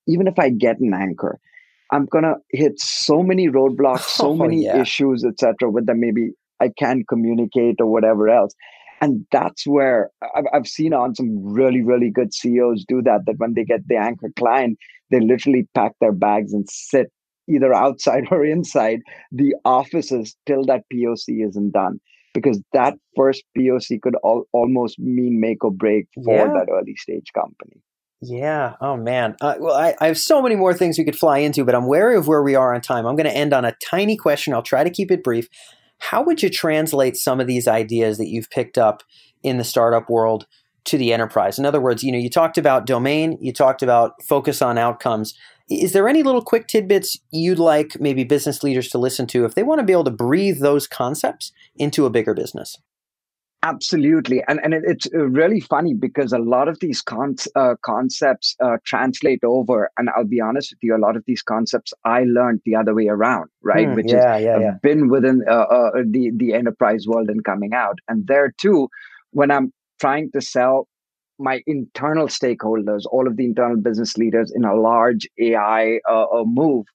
Even 0.09 0.27
if 0.27 0.39
I 0.39 0.51
get 0.51 0.81
an 0.81 0.95
anchor, 0.95 1.39
I'm 1.91 2.07
gonna 2.07 2.35
hit 2.51 2.79
so 2.79 3.23
many 3.23 3.49
roadblocks, 3.49 4.01
so 4.17 4.31
oh, 4.31 4.37
many 4.37 4.65
yeah. 4.65 4.81
issues, 4.81 5.25
etc. 5.25 5.71
With 5.71 5.87
them, 5.87 6.01
maybe 6.01 6.33
I 6.61 6.71
can't 6.79 7.07
communicate 7.09 7.77
or 7.81 7.87
whatever 7.87 8.29
else. 8.29 8.55
And 9.01 9.25
that's 9.31 9.67
where 9.67 10.11
I've, 10.35 10.45
I've 10.53 10.67
seen 10.67 10.93
on 10.93 11.15
some 11.15 11.39
really, 11.41 11.83
really 11.83 12.11
good 12.11 12.35
CEOs 12.35 12.85
do 12.87 13.01
that. 13.03 13.21
That 13.27 13.39
when 13.39 13.55
they 13.55 13.65
get 13.65 13.87
the 13.87 13.97
anchor 13.97 14.31
client, 14.37 14.79
they 15.11 15.21
literally 15.21 15.69
pack 15.75 15.93
their 16.01 16.13
bags 16.13 16.53
and 16.53 16.69
sit 16.69 17.13
either 17.49 17.73
outside 17.73 18.25
or 18.31 18.45
inside 18.45 19.01
the 19.33 19.55
offices 19.65 20.37
till 20.47 20.65
that 20.65 20.85
POC 20.93 21.47
isn't 21.49 21.71
done. 21.73 22.01
Because 22.35 22.61
that 22.73 22.95
first 23.17 23.43
POC 23.57 24.01
could 24.03 24.17
al- 24.25 24.47
almost 24.53 24.99
mean 24.99 25.41
make 25.41 25.65
or 25.65 25.73
break 25.73 26.07
for 26.25 26.37
yeah. 26.37 26.53
that 26.53 26.69
early 26.71 26.95
stage 26.97 27.33
company. 27.35 27.81
Yeah. 28.21 28.75
Oh 28.81 28.97
man. 28.97 29.37
Uh, 29.41 29.55
well, 29.61 29.77
I, 29.77 29.95
I, 30.01 30.09
have 30.09 30.19
so 30.19 30.43
many 30.43 30.57
more 30.57 30.75
things 30.75 30.99
we 30.99 31.05
could 31.05 31.19
fly 31.19 31.39
into, 31.39 31.65
but 31.65 31.75
I'm 31.75 31.87
wary 31.87 32.17
of 32.17 32.27
where 32.27 32.43
we 32.43 32.57
are 32.57 32.75
on 32.75 32.81
time. 32.81 33.07
I'm 33.07 33.15
going 33.15 33.31
to 33.31 33.37
end 33.37 33.53
on 33.53 33.65
a 33.65 33.77
tiny 33.85 34.17
question. 34.17 34.53
I'll 34.53 34.63
try 34.63 34.83
to 34.83 34.91
keep 34.91 35.13
it 35.13 35.23
brief. 35.23 35.49
How 35.99 36.23
would 36.25 36.43
you 36.43 36.51
translate 36.51 37.17
some 37.17 37.39
of 37.39 37.47
these 37.47 37.69
ideas 37.69 38.19
that 38.19 38.29
you've 38.29 38.51
picked 38.51 38.77
up 38.77 39.05
in 39.43 39.59
the 39.59 39.65
startup 39.65 40.11
world 40.11 40.47
to 40.87 40.99
the 40.99 41.13
enterprise? 41.13 41.61
In 41.61 41.67
other 41.67 41.81
words, 41.81 42.03
you 42.03 42.11
know, 42.11 42.19
you 42.19 42.31
talked 42.31 42.59
about 42.59 42.87
domain, 42.87 43.39
you 43.41 43.53
talked 43.53 43.85
about 43.85 44.15
focus 44.25 44.63
on 44.63 44.79
outcomes. 44.79 45.35
Is 45.71 45.93
there 45.93 46.09
any 46.09 46.25
little 46.25 46.43
quick 46.43 46.67
tidbits 46.67 47.19
you'd 47.31 47.59
like 47.61 48.01
maybe 48.01 48.25
business 48.25 48.65
leaders 48.65 48.89
to 48.89 48.99
listen 48.99 49.29
to 49.29 49.45
if 49.45 49.55
they 49.55 49.63
want 49.63 49.79
to 49.79 49.85
be 49.85 49.93
able 49.93 50.05
to 50.05 50.11
breathe 50.11 50.59
those 50.61 50.89
concepts 50.89 51.53
into 51.77 52.05
a 52.05 52.11
bigger 52.11 52.35
business? 52.35 52.79
Absolutely, 53.65 54.41
and 54.47 54.61
and 54.63 54.73
it, 54.73 54.85
it's 54.87 55.09
really 55.13 55.59
funny 55.59 55.93
because 55.93 56.33
a 56.33 56.39
lot 56.39 56.69
of 56.69 56.79
these 56.79 57.03
con- 57.03 57.35
uh, 57.57 57.75
concepts 57.83 58.55
uh, 58.63 58.77
translate 58.85 59.43
over, 59.43 59.91
and 59.99 60.09
I'll 60.11 60.25
be 60.25 60.41
honest 60.41 60.71
with 60.71 60.79
you, 60.81 60.95
a 60.95 61.05
lot 61.05 61.17
of 61.17 61.25
these 61.27 61.43
concepts 61.43 61.93
I 62.05 62.23
learned 62.23 62.61
the 62.65 62.77
other 62.77 62.95
way 62.95 63.09
around, 63.09 63.51
right? 63.63 63.89
Hmm, 63.89 63.95
Which 63.97 64.13
yeah, 64.13 64.39
is 64.39 64.43
yeah, 64.45 64.59
yeah. 64.61 64.75
been 64.81 65.09
within 65.09 65.43
uh, 65.49 65.53
uh, 65.53 65.91
the 66.07 66.31
the 66.37 66.55
enterprise 66.55 67.09
world 67.09 67.29
and 67.31 67.45
coming 67.45 67.75
out, 67.75 67.99
and 68.07 68.29
there 68.29 68.55
too, 68.61 68.89
when 69.33 69.51
I'm 69.51 69.73
trying 70.01 70.31
to 70.33 70.41
sell 70.41 70.87
my 71.41 71.61
internal 71.67 72.29
stakeholders, 72.29 73.07
all 73.11 73.27
of 73.27 73.37
the 73.37 73.45
internal 73.45 73.77
business 73.77 74.17
leaders 74.17 74.53
in 74.55 74.65
a 74.65 74.75
large 74.77 75.29
AI 75.41 75.99
uh, 76.09 76.27
uh, 76.27 76.45
move, 76.45 76.87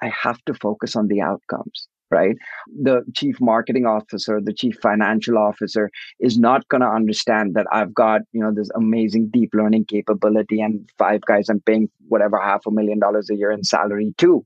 I 0.00 0.08
have 0.08 0.42
to 0.46 0.54
focus 0.54 0.96
on 0.96 1.08
the 1.08 1.20
outcomes 1.20 1.86
right? 2.10 2.36
The 2.82 3.02
chief 3.14 3.40
marketing 3.40 3.86
officer, 3.86 4.40
the 4.42 4.52
chief 4.52 4.76
financial 4.82 5.38
officer 5.38 5.90
is 6.20 6.38
not 6.38 6.66
going 6.68 6.80
to 6.80 6.88
understand 6.88 7.54
that 7.54 7.66
I've 7.72 7.94
got, 7.94 8.22
you 8.32 8.40
know, 8.40 8.52
this 8.52 8.70
amazing 8.74 9.30
deep 9.30 9.50
learning 9.52 9.86
capability 9.86 10.60
and 10.60 10.88
five 10.98 11.20
guys 11.22 11.48
I'm 11.48 11.60
paying 11.60 11.88
whatever 12.08 12.40
half 12.40 12.66
a 12.66 12.70
million 12.70 12.98
dollars 12.98 13.30
a 13.30 13.36
year 13.36 13.50
in 13.52 13.64
salary 13.64 14.14
to. 14.18 14.44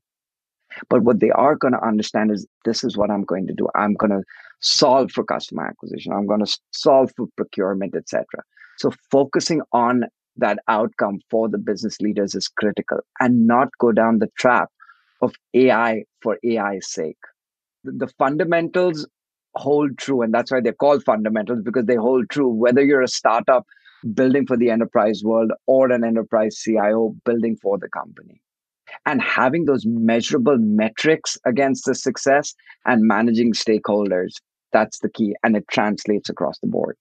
But 0.89 1.03
what 1.03 1.19
they 1.19 1.29
are 1.29 1.55
going 1.55 1.73
to 1.73 1.85
understand 1.85 2.31
is 2.31 2.47
this 2.65 2.83
is 2.83 2.97
what 2.97 3.11
I'm 3.11 3.23
going 3.23 3.47
to 3.47 3.53
do. 3.53 3.67
I'm 3.75 3.93
going 3.93 4.11
to 4.11 4.23
solve 4.59 5.11
for 5.11 5.23
customer 5.23 5.67
acquisition. 5.67 6.13
I'm 6.13 6.25
going 6.25 6.43
to 6.43 6.59
solve 6.71 7.11
for 7.15 7.27
procurement, 7.37 7.95
etc. 7.95 8.25
So 8.77 8.91
focusing 9.11 9.61
on 9.71 10.05
that 10.37 10.57
outcome 10.67 11.19
for 11.29 11.47
the 11.47 11.59
business 11.59 12.01
leaders 12.01 12.33
is 12.33 12.47
critical 12.47 12.99
and 13.19 13.45
not 13.45 13.69
go 13.79 13.91
down 13.91 14.17
the 14.17 14.29
trap 14.37 14.69
of 15.21 15.35
AI 15.53 16.03
for 16.21 16.39
AI's 16.43 16.91
sake 16.91 17.17
the 17.83 18.07
fundamentals 18.17 19.07
hold 19.55 19.97
true 19.97 20.21
and 20.21 20.33
that's 20.33 20.51
why 20.51 20.61
they're 20.61 20.73
called 20.73 21.03
fundamentals 21.03 21.61
because 21.63 21.85
they 21.85 21.95
hold 21.95 22.29
true. 22.29 22.49
Whether 22.49 22.83
you're 22.83 23.01
a 23.01 23.07
startup 23.07 23.65
building 24.13 24.45
for 24.45 24.57
the 24.57 24.69
enterprise 24.69 25.21
world 25.23 25.51
or 25.67 25.91
an 25.91 26.03
enterprise 26.03 26.59
cio 26.59 27.15
building 27.25 27.57
for 27.61 27.77
the 27.77 27.89
company. 27.89 28.41
And 29.05 29.21
having 29.21 29.65
those 29.65 29.85
measurable 29.85 30.57
metrics 30.57 31.37
against 31.45 31.85
the 31.85 31.95
success 31.95 32.53
and 32.85 33.03
managing 33.03 33.53
stakeholders 33.53 34.33
that's 34.73 34.99
the 34.99 35.09
key 35.09 35.35
and 35.43 35.55
it 35.55 35.65
translates 35.71 36.29
across 36.29 36.59
the 36.59 36.67
board 36.67 36.97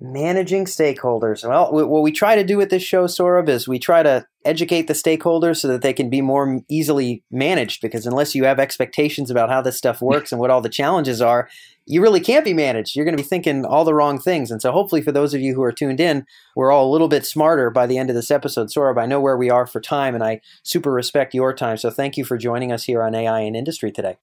Managing 0.00 0.64
stakeholders. 0.64 1.46
Well, 1.48 1.72
what 1.72 2.02
we 2.02 2.12
try 2.12 2.36
to 2.36 2.44
do 2.44 2.56
with 2.56 2.70
this 2.70 2.84
show, 2.84 3.06
Saurabh, 3.06 3.48
is 3.48 3.66
we 3.66 3.80
try 3.80 4.04
to 4.04 4.24
educate 4.44 4.86
the 4.86 4.94
stakeholders 4.94 5.56
so 5.56 5.66
that 5.66 5.82
they 5.82 5.92
can 5.92 6.08
be 6.08 6.20
more 6.20 6.60
easily 6.68 7.24
managed. 7.32 7.80
Because 7.82 8.06
unless 8.06 8.32
you 8.32 8.44
have 8.44 8.60
expectations 8.60 9.28
about 9.28 9.50
how 9.50 9.60
this 9.60 9.76
stuff 9.76 10.00
works 10.00 10.30
and 10.30 10.40
what 10.40 10.50
all 10.50 10.60
the 10.60 10.68
challenges 10.68 11.20
are, 11.20 11.48
you 11.84 12.00
really 12.00 12.20
can't 12.20 12.44
be 12.44 12.54
managed. 12.54 12.94
You're 12.94 13.04
going 13.04 13.16
to 13.16 13.22
be 13.22 13.28
thinking 13.28 13.64
all 13.64 13.84
the 13.84 13.94
wrong 13.94 14.20
things. 14.20 14.52
And 14.52 14.62
so, 14.62 14.70
hopefully, 14.70 15.02
for 15.02 15.10
those 15.10 15.34
of 15.34 15.40
you 15.40 15.54
who 15.54 15.62
are 15.64 15.72
tuned 15.72 15.98
in, 15.98 16.24
we're 16.54 16.70
all 16.70 16.88
a 16.88 16.92
little 16.92 17.08
bit 17.08 17.26
smarter 17.26 17.68
by 17.68 17.88
the 17.88 17.98
end 17.98 18.08
of 18.08 18.14
this 18.14 18.30
episode. 18.30 18.68
Saurabh, 18.68 19.02
I 19.02 19.06
know 19.06 19.20
where 19.20 19.36
we 19.36 19.50
are 19.50 19.66
for 19.66 19.80
time, 19.80 20.14
and 20.14 20.22
I 20.22 20.40
super 20.62 20.92
respect 20.92 21.34
your 21.34 21.52
time. 21.52 21.76
So, 21.76 21.90
thank 21.90 22.16
you 22.16 22.24
for 22.24 22.38
joining 22.38 22.70
us 22.70 22.84
here 22.84 23.02
on 23.02 23.16
AI 23.16 23.40
and 23.40 23.56
Industry 23.56 23.90
today. 23.90 24.16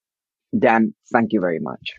Dan, 0.57 0.93
thank 1.11 1.33
you 1.33 1.41
very 1.41 1.59
much. 1.59 1.95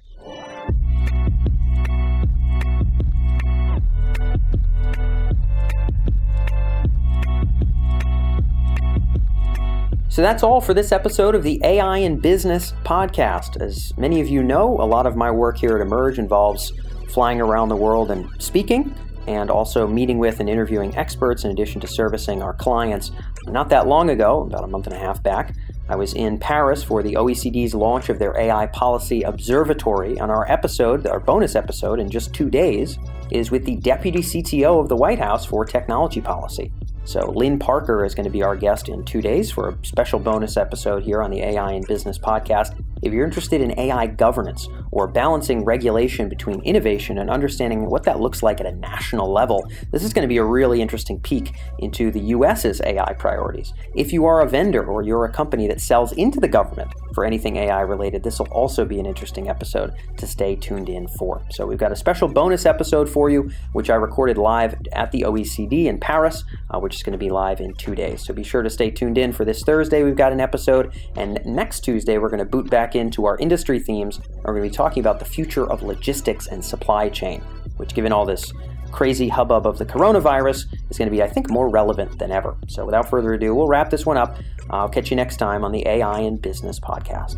So 10.08 10.22
that's 10.22 10.42
all 10.42 10.60
for 10.60 10.72
this 10.72 10.92
episode 10.92 11.34
of 11.34 11.42
the 11.42 11.60
AI 11.64 11.98
in 11.98 12.18
Business 12.18 12.72
podcast. 12.84 13.60
As 13.60 13.92
many 13.98 14.20
of 14.20 14.28
you 14.28 14.42
know, 14.42 14.78
a 14.80 14.86
lot 14.86 15.04
of 15.04 15.16
my 15.16 15.30
work 15.30 15.58
here 15.58 15.76
at 15.76 15.86
Emerj 15.86 16.18
involves 16.18 16.72
flying 17.10 17.40
around 17.40 17.68
the 17.68 17.76
world 17.76 18.10
and 18.10 18.30
speaking, 18.40 18.94
and 19.26 19.50
also 19.50 19.86
meeting 19.86 20.18
with 20.18 20.38
and 20.38 20.48
interviewing 20.48 20.96
experts 20.96 21.44
in 21.44 21.50
addition 21.50 21.80
to 21.80 21.88
servicing 21.88 22.40
our 22.40 22.54
clients. 22.54 23.10
Not 23.46 23.68
that 23.70 23.88
long 23.88 24.10
ago, 24.10 24.42
about 24.42 24.64
a 24.64 24.68
month 24.68 24.86
and 24.86 24.94
a 24.94 24.98
half 24.98 25.22
back, 25.22 25.54
I 25.88 25.96
was 25.96 26.14
in 26.14 26.38
Paris 26.38 26.82
for 26.82 27.02
the 27.02 27.14
OECD's 27.14 27.74
launch 27.74 28.08
of 28.08 28.18
their 28.18 28.38
AI 28.38 28.66
Policy 28.68 29.22
Observatory, 29.22 30.16
and 30.18 30.30
our 30.30 30.50
episode, 30.50 31.06
our 31.06 31.20
bonus 31.20 31.56
episode 31.56 31.98
in 31.98 32.08
just 32.10 32.32
two 32.32 32.48
days, 32.48 32.96
is 33.30 33.50
with 33.50 33.64
the 33.64 33.76
Deputy 33.76 34.20
CTO 34.20 34.80
of 34.80 34.88
the 34.88 34.96
White 34.96 35.18
House 35.18 35.44
for 35.44 35.64
Technology 35.64 36.20
Policy. 36.20 36.72
So, 37.06 37.30
Lynne 37.30 37.58
Parker 37.58 38.04
is 38.04 38.16
going 38.16 38.24
to 38.24 38.30
be 38.30 38.42
our 38.42 38.56
guest 38.56 38.88
in 38.88 39.04
two 39.04 39.22
days 39.22 39.48
for 39.48 39.68
a 39.68 39.78
special 39.86 40.18
bonus 40.18 40.56
episode 40.56 41.04
here 41.04 41.22
on 41.22 41.30
the 41.30 41.40
AI 41.40 41.72
in 41.72 41.84
Business 41.84 42.18
podcast. 42.18 42.74
If 43.06 43.12
you're 43.12 43.24
interested 43.24 43.60
in 43.60 43.78
AI 43.78 44.08
governance 44.08 44.68
or 44.90 45.06
balancing 45.06 45.64
regulation 45.64 46.28
between 46.28 46.60
innovation 46.62 47.18
and 47.18 47.30
understanding 47.30 47.88
what 47.88 48.02
that 48.02 48.18
looks 48.18 48.42
like 48.42 48.58
at 48.58 48.66
a 48.66 48.72
national 48.72 49.32
level, 49.32 49.64
this 49.92 50.02
is 50.02 50.12
going 50.12 50.24
to 50.24 50.28
be 50.28 50.38
a 50.38 50.44
really 50.44 50.82
interesting 50.82 51.20
peek 51.20 51.54
into 51.78 52.10
the 52.10 52.18
US's 52.18 52.80
AI 52.84 53.12
priorities. 53.12 53.72
If 53.94 54.12
you 54.12 54.24
are 54.24 54.40
a 54.40 54.48
vendor 54.48 54.84
or 54.84 55.02
you're 55.02 55.24
a 55.24 55.30
company 55.30 55.68
that 55.68 55.80
sells 55.80 56.10
into 56.14 56.40
the 56.40 56.48
government 56.48 56.90
for 57.14 57.24
anything 57.24 57.54
AI 57.54 57.80
related, 57.82 58.24
this 58.24 58.40
will 58.40 58.48
also 58.48 58.84
be 58.84 58.98
an 58.98 59.06
interesting 59.06 59.48
episode 59.48 59.94
to 60.16 60.26
stay 60.26 60.56
tuned 60.56 60.88
in 60.88 61.06
for. 61.06 61.42
So, 61.52 61.64
we've 61.64 61.78
got 61.78 61.92
a 61.92 61.96
special 61.96 62.26
bonus 62.26 62.66
episode 62.66 63.08
for 63.08 63.30
you, 63.30 63.52
which 63.72 63.88
I 63.88 63.94
recorded 63.94 64.36
live 64.36 64.74
at 64.92 65.12
the 65.12 65.22
OECD 65.22 65.86
in 65.86 66.00
Paris, 66.00 66.42
uh, 66.70 66.80
which 66.80 66.96
is 66.96 67.04
going 67.04 67.12
to 67.12 67.18
be 67.18 67.30
live 67.30 67.60
in 67.60 67.72
two 67.74 67.94
days. 67.94 68.26
So, 68.26 68.34
be 68.34 68.42
sure 68.42 68.62
to 68.62 68.70
stay 68.70 68.90
tuned 68.90 69.16
in 69.16 69.32
for 69.32 69.44
this 69.44 69.62
Thursday. 69.62 70.02
We've 70.02 70.16
got 70.16 70.32
an 70.32 70.40
episode, 70.40 70.92
and 71.14 71.40
next 71.46 71.80
Tuesday, 71.82 72.18
we're 72.18 72.30
going 72.30 72.40
to 72.40 72.44
boot 72.44 72.68
back 72.68 72.95
into 72.96 73.26
our 73.26 73.38
industry 73.38 73.78
themes. 73.78 74.20
We're 74.44 74.54
going 74.54 74.64
to 74.64 74.70
be 74.70 74.74
talking 74.74 75.00
about 75.00 75.18
the 75.18 75.24
future 75.24 75.70
of 75.70 75.82
logistics 75.82 76.46
and 76.46 76.64
supply 76.64 77.08
chain, 77.08 77.40
which, 77.76 77.94
given 77.94 78.12
all 78.12 78.24
this 78.24 78.52
crazy 78.90 79.28
hubbub 79.28 79.66
of 79.66 79.78
the 79.78 79.86
coronavirus, 79.86 80.66
is 80.90 80.98
going 80.98 81.08
to 81.08 81.14
be, 81.14 81.22
I 81.22 81.28
think, 81.28 81.50
more 81.50 81.68
relevant 81.68 82.18
than 82.18 82.32
ever. 82.32 82.56
So, 82.68 82.84
without 82.84 83.08
further 83.08 83.34
ado, 83.34 83.54
we'll 83.54 83.68
wrap 83.68 83.90
this 83.90 84.06
one 84.06 84.16
up. 84.16 84.38
I'll 84.70 84.88
catch 84.88 85.10
you 85.10 85.16
next 85.16 85.36
time 85.36 85.64
on 85.64 85.72
the 85.72 85.86
AI 85.86 86.20
and 86.20 86.40
Business 86.40 86.80
podcast. 86.80 87.36